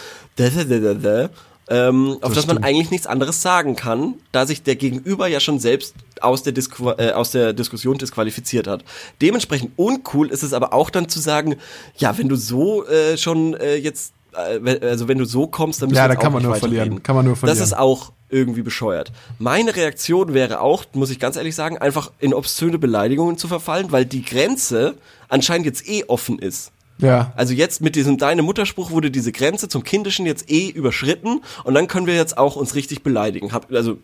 [1.73, 5.39] ähm, auf das, das man eigentlich nichts anderes sagen kann, da sich der Gegenüber ja
[5.39, 8.83] schon selbst aus der, Disku äh, aus der Diskussion disqualifiziert hat.
[9.21, 11.55] Dementsprechend uncool ist es aber auch dann zu sagen,
[11.97, 15.89] ja, wenn du so äh, schon äh, jetzt, äh, also wenn du so kommst, dann
[15.89, 17.01] müssen ja, da kann man nur verlieren.
[17.01, 17.57] Kann man nur verlieren.
[17.57, 19.11] Das ist auch irgendwie bescheuert.
[19.39, 23.91] Meine Reaktion wäre auch, muss ich ganz ehrlich sagen, einfach in obszöne Beleidigungen zu verfallen,
[23.91, 24.95] weil die Grenze
[25.27, 26.71] anscheinend jetzt eh offen ist.
[26.99, 27.33] Ja.
[27.35, 31.73] Also jetzt mit diesem deine Mutterspruch wurde diese Grenze zum Kindischen jetzt eh überschritten und
[31.73, 33.51] dann können wir jetzt auch uns richtig beleidigen.
[33.51, 33.97] Hab, also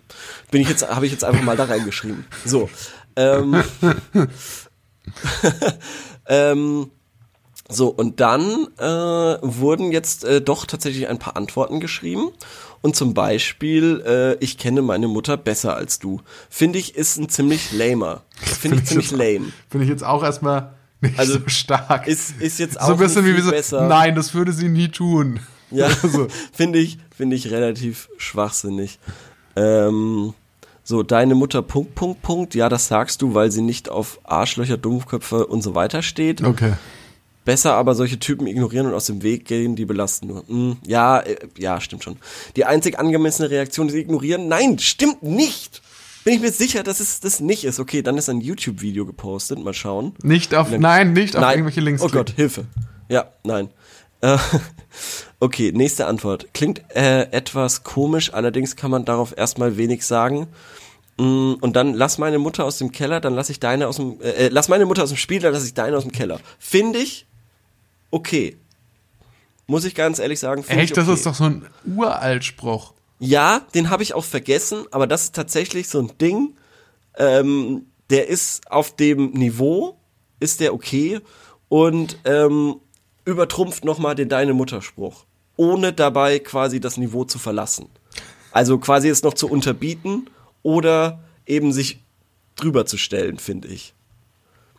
[0.51, 2.25] bin ich jetzt habe ich jetzt einfach mal da reingeschrieben.
[2.45, 2.69] So.
[3.15, 3.63] Ähm,
[6.27, 6.91] ähm,
[7.69, 12.31] so und dann äh, wurden jetzt äh, doch tatsächlich ein paar Antworten geschrieben
[12.81, 16.21] und zum Beispiel äh, ich kenne meine Mutter besser als du.
[16.49, 18.23] Finde ich ist ein ziemlich lamer.
[18.35, 19.51] Finde ich ziemlich lame.
[19.69, 22.07] Finde ich jetzt auch erstmal nicht also so stark.
[22.07, 23.87] Ist, ist jetzt auch so ein bisschen wie so, besser.
[23.87, 25.39] Nein, das würde sie nie tun.
[25.71, 26.27] Ja, also.
[26.53, 28.99] finde ich, finde ich relativ schwachsinnig.
[29.55, 30.33] Ähm,
[30.83, 32.55] so, deine Mutter, Punkt, Punkt, Punkt.
[32.55, 36.43] Ja, das sagst du, weil sie nicht auf Arschlöcher, Dummköpfe und so weiter steht.
[36.43, 36.73] Okay.
[37.45, 40.47] Besser aber solche Typen ignorieren und aus dem Weg gehen, die belasten nur.
[40.47, 42.17] Hm, ja, äh, ja, stimmt schon.
[42.55, 44.47] Die einzig angemessene Reaktion ist ignorieren.
[44.47, 45.81] Nein, stimmt nicht
[46.23, 47.79] bin ich mir sicher, dass es das nicht ist.
[47.79, 49.59] Okay, dann ist ein YouTube-Video gepostet.
[49.59, 50.13] Mal schauen.
[50.21, 51.57] Nicht auf, dann, nein, nicht auf nein.
[51.57, 52.01] irgendwelche Links.
[52.01, 52.25] Oh klicken.
[52.25, 52.65] Gott, Hilfe.
[53.07, 53.69] Ja, nein.
[54.21, 54.37] Äh,
[55.39, 56.53] okay, nächste Antwort.
[56.53, 60.47] Klingt äh, etwas komisch, allerdings kann man darauf erstmal wenig sagen.
[61.17, 64.21] Mm, und dann lass meine Mutter aus dem Keller, dann lass ich deine aus dem,
[64.21, 66.39] äh, äh lass meine Mutter aus dem Spiel, dann lass ich deine aus dem Keller.
[66.59, 67.25] Finde ich
[68.11, 68.57] okay.
[69.67, 70.63] Muss ich ganz ehrlich sagen.
[70.67, 71.05] Echt, okay.
[71.05, 72.93] das ist doch so ein Uraltspruch.
[73.19, 76.55] Ja, den habe ich auch vergessen, aber das ist tatsächlich so ein Ding,
[77.17, 79.99] ähm, der ist auf dem Niveau,
[80.39, 81.19] ist der okay
[81.67, 82.77] und ähm,
[83.25, 85.25] übertrumpft nochmal den Deine Mutterspruch,
[85.57, 87.89] ohne dabei quasi das Niveau zu verlassen.
[88.51, 90.29] Also quasi es noch zu unterbieten
[90.63, 92.03] oder eben sich
[92.55, 93.93] drüber zu stellen, finde ich.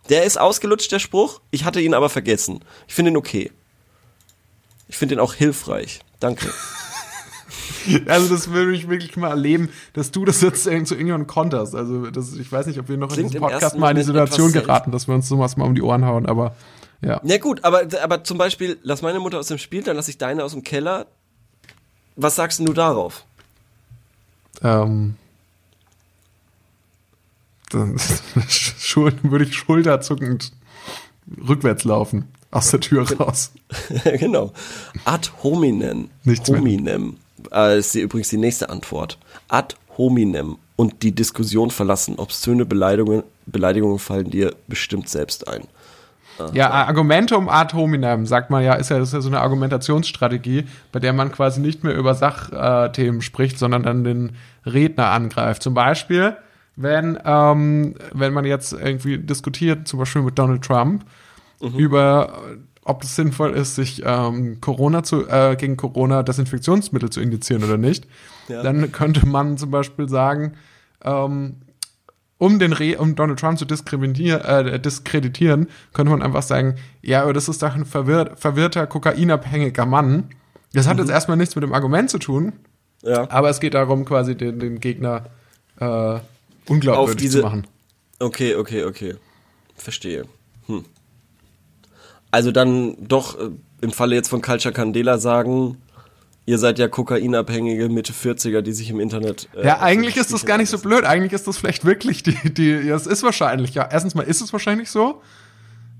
[0.09, 1.41] Der ist ausgelutscht, der Spruch.
[1.51, 2.65] Ich hatte ihn aber vergessen.
[2.89, 3.53] Ich finde ihn okay.
[4.89, 6.01] Ich finde ihn auch hilfreich.
[6.19, 6.53] Danke.
[8.07, 11.75] Also das würde ich wirklich mal erleben, dass du das jetzt zu irgendjemandem konterst.
[11.75, 14.03] Also das, ich weiß nicht, ob wir noch Klingt in diesem Podcast mal in die
[14.03, 16.55] Situation geraten, dass wir uns sowas mal um die Ohren hauen, aber
[17.03, 17.21] ja.
[17.25, 20.19] Ja gut, aber, aber zum Beispiel, lass meine Mutter aus dem Spiel, dann lass ich
[20.19, 21.07] deine aus dem Keller.
[22.17, 23.25] Was sagst du darauf?
[24.63, 25.17] Ähm,
[27.71, 27.97] dann
[29.23, 30.53] würde ich schulterzuckend
[31.49, 32.29] rückwärts laufen.
[32.51, 33.53] aus der Tür raus.
[34.19, 34.53] genau.
[35.05, 36.11] Ad hominem.
[36.25, 36.61] Nichts mehr.
[37.53, 39.19] Äh, ist die, übrigens die nächste Antwort.
[39.49, 42.17] Ad hominem und die Diskussion verlassen.
[42.19, 45.65] Obszöne Beleidigungen, Beleidigungen fallen dir bestimmt selbst ein.
[46.55, 50.99] Ja, Argumentum ad hominem, sagt man ja, ist ja, ist ja so eine Argumentationsstrategie, bei
[50.99, 54.33] der man quasi nicht mehr über Sachthemen spricht, sondern dann den
[54.65, 55.63] Redner angreift.
[55.63, 56.37] Zum Beispiel,
[56.77, 61.05] wenn, ähm, wenn man jetzt irgendwie diskutiert, zum Beispiel mit Donald Trump,
[61.61, 62.41] über
[62.85, 67.77] ob es sinnvoll ist, sich ähm, Corona zu, äh, gegen Corona Desinfektionsmittel zu injizieren oder
[67.77, 68.07] nicht,
[68.49, 68.63] Ja.
[68.63, 70.55] dann könnte man zum Beispiel sagen,
[71.05, 71.57] ähm,
[72.39, 77.23] um den Re um Donald Trump zu diskreditieren, äh, diskreditieren, könnte man einfach sagen, ja,
[77.23, 80.31] aber das ist doch ein verwirr verwirrter, kokainabhängiger Mann.
[80.73, 82.53] Das hat jetzt erstmal nichts mit dem Argument zu tun,
[83.03, 83.31] Ja.
[83.31, 85.27] aber es geht darum, quasi den, den Gegner
[85.81, 86.19] äh,
[86.67, 87.67] unglaubwürdig Auf diese- zu machen.
[88.19, 89.15] Okay, okay, okay.
[89.77, 90.25] Verstehe.
[92.31, 93.51] Also dann doch äh,
[93.81, 95.79] im Falle jetzt von Culture Candela sagen,
[96.47, 99.49] ihr seid ja kokainabhängige Mitte 40er, die sich im Internet.
[99.57, 101.05] äh, Ja, eigentlich ist das gar nicht so blöd.
[101.05, 103.89] Eigentlich ist das vielleicht wirklich die, die, ja, es ist wahrscheinlich, ja.
[103.91, 105.23] Erstens mal ist es wahrscheinlich so.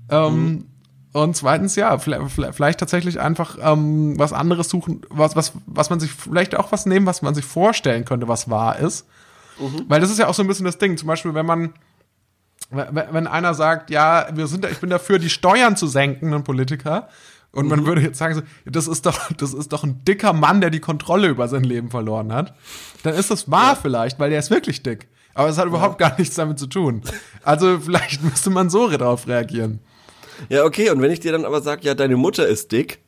[0.09, 0.65] Ähm,
[1.13, 5.99] Und zweitens, ja, vielleicht, vielleicht tatsächlich einfach ähm, was anderes suchen, was, was, was man
[5.99, 9.05] sich, vielleicht auch was nehmen, was man sich vorstellen könnte, was wahr ist.
[9.89, 10.97] Weil das ist ja auch so ein bisschen das Ding.
[10.97, 11.73] Zum Beispiel, wenn man,
[12.71, 17.09] wenn einer sagt, ja, wir sind, ich bin dafür, die Steuern zu senken, ein Politiker,
[17.53, 20.61] und man würde jetzt sagen, so, das ist doch, das ist doch ein dicker Mann,
[20.61, 22.55] der die Kontrolle über sein Leben verloren hat,
[23.03, 25.07] dann ist das wahr vielleicht, weil der ist wirklich dick.
[25.33, 27.01] Aber es hat überhaupt gar nichts damit zu tun.
[27.43, 29.79] Also vielleicht müsste man so darauf reagieren.
[30.49, 32.99] Ja, okay, und wenn ich dir dann aber sage, ja, deine Mutter ist dick,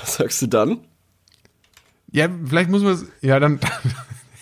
[0.00, 0.80] was sagst du dann?
[2.10, 3.58] Ja, vielleicht muss man es, ja, dann,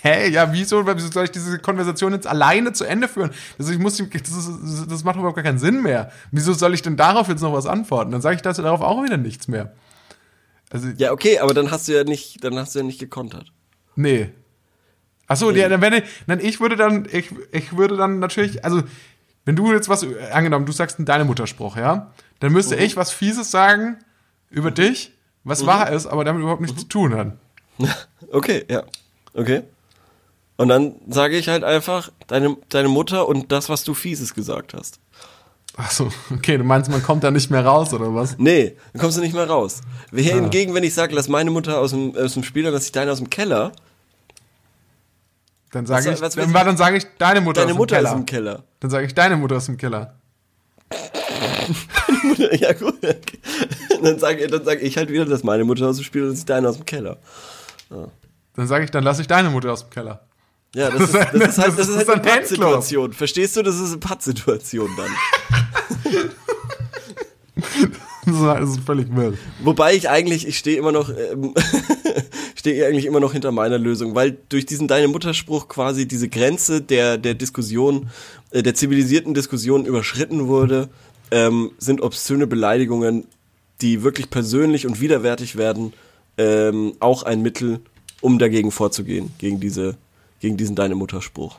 [0.03, 3.30] hä, ja, wieso, wieso soll ich diese Konversation jetzt alleine zu Ende führen?
[3.59, 6.11] Also ich muss, das, ist, das macht überhaupt gar keinen Sinn mehr.
[6.30, 8.11] Wieso soll ich denn darauf jetzt noch was antworten?
[8.11, 9.72] Dann sage ich dazu darauf auch wieder nichts mehr.
[10.70, 13.53] Also, Ja, okay, aber dann hast du ja nicht, dann hast du ja nicht gekontert.
[13.96, 14.30] nee.
[15.26, 18.82] Achso, ja, dann wenn ich, dann ich würde dann, ich, ich würde dann natürlich, also,
[19.44, 23.12] wenn du jetzt was, angenommen, du sagst einen deine Mutterspruch, ja, dann müsste ich was
[23.12, 23.98] Fieses sagen
[24.51, 25.12] über dich,
[25.44, 27.36] was wahr ist, aber damit überhaupt nichts zu tun hat.
[28.32, 28.82] Okay, ja.
[29.32, 29.62] Okay.
[30.61, 34.74] Und dann sage ich halt einfach, deine, deine Mutter und das, was du Fieses gesagt
[34.74, 35.00] hast.
[35.74, 38.36] Achso, okay, du meinst, man kommt da nicht mehr raus, oder was?
[38.36, 39.80] Nee, dann kommst du nicht mehr raus.
[40.14, 42.84] Hier hingegen, wenn ich sage, lass meine Mutter aus dem, aus dem Spiel, dann lass
[42.84, 43.72] ich deine aus dem Keller.
[45.70, 48.11] Dann sage ich, was dann, dann sage ich deine Mutter Deine aus dem Mutter Keller.
[48.11, 48.64] ist im Keller.
[48.80, 50.14] Dann sage ich deine Mutter aus dem Keller.
[52.52, 52.96] ja, gut.
[54.02, 56.40] Dann sage dann sag ich halt wieder, dass meine Mutter aus dem Spiel und lass
[56.40, 57.16] ich deine aus dem Keller.
[58.56, 60.20] Dann sage ich, dann lasse ich deine Mutter aus dem Keller.
[60.74, 62.30] Ja, das ist, das ist halt, das ist halt ein eine.
[62.30, 63.12] Pattsituation.
[63.12, 63.62] Verstehst du?
[63.62, 65.10] Das ist eine Pattsituation dann.
[68.26, 69.34] Das ist- völlig wirr.
[69.62, 71.54] Wobei ich eigentlich, ich stehe immer noch, ähm,
[72.54, 76.80] stehe eigentlich immer noch hinter meiner Lösung, weil durch diesen deine Mutterspruch quasi diese Grenze
[76.80, 78.08] der der Diskussion,
[78.50, 80.88] äh, der zivilisierten Diskussion überschritten wurde,
[81.30, 83.26] ähm, sind obszöne Beleidigungen,
[83.80, 85.92] die wirklich persönlich und widerwärtig werden,
[86.38, 87.80] ähm, auch ein Mittel,
[88.20, 89.96] um dagegen vorzugehen, gegen diese,
[90.41, 91.59] gegen diesen deine Mutterspruch.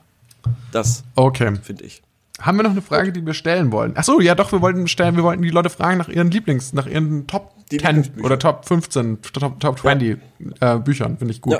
[0.72, 1.54] Das Okay.
[1.62, 2.02] finde ich.
[2.40, 3.96] Haben wir noch eine Frage, die wir stellen wollen?
[3.96, 6.88] Achso, ja doch, wir wollten stellen, wir wollten die Leute fragen nach ihren Lieblings, nach
[6.88, 8.26] ihren Top Die 10 Lieblingsbücher.
[8.26, 10.18] oder Top 15, Top, Top 20
[10.60, 11.18] äh, Büchern.
[11.18, 11.54] Finde ich gut.
[11.54, 11.60] Ja,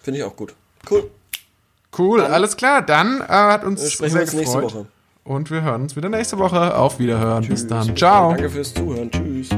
[0.00, 0.54] finde ich auch gut.
[0.88, 1.10] Cool.
[1.98, 2.82] Cool, alles klar.
[2.82, 4.74] Dann äh, hat uns sprechen sehr wir uns nächste gefreut.
[4.74, 4.86] Woche.
[5.24, 6.76] Und wir hören uns wieder nächste Woche.
[6.76, 7.48] Auf Wiederhören.
[7.48, 7.96] Bis dann.
[7.96, 8.30] Ciao.
[8.30, 9.10] Danke fürs Zuhören.
[9.10, 9.48] Tschüss.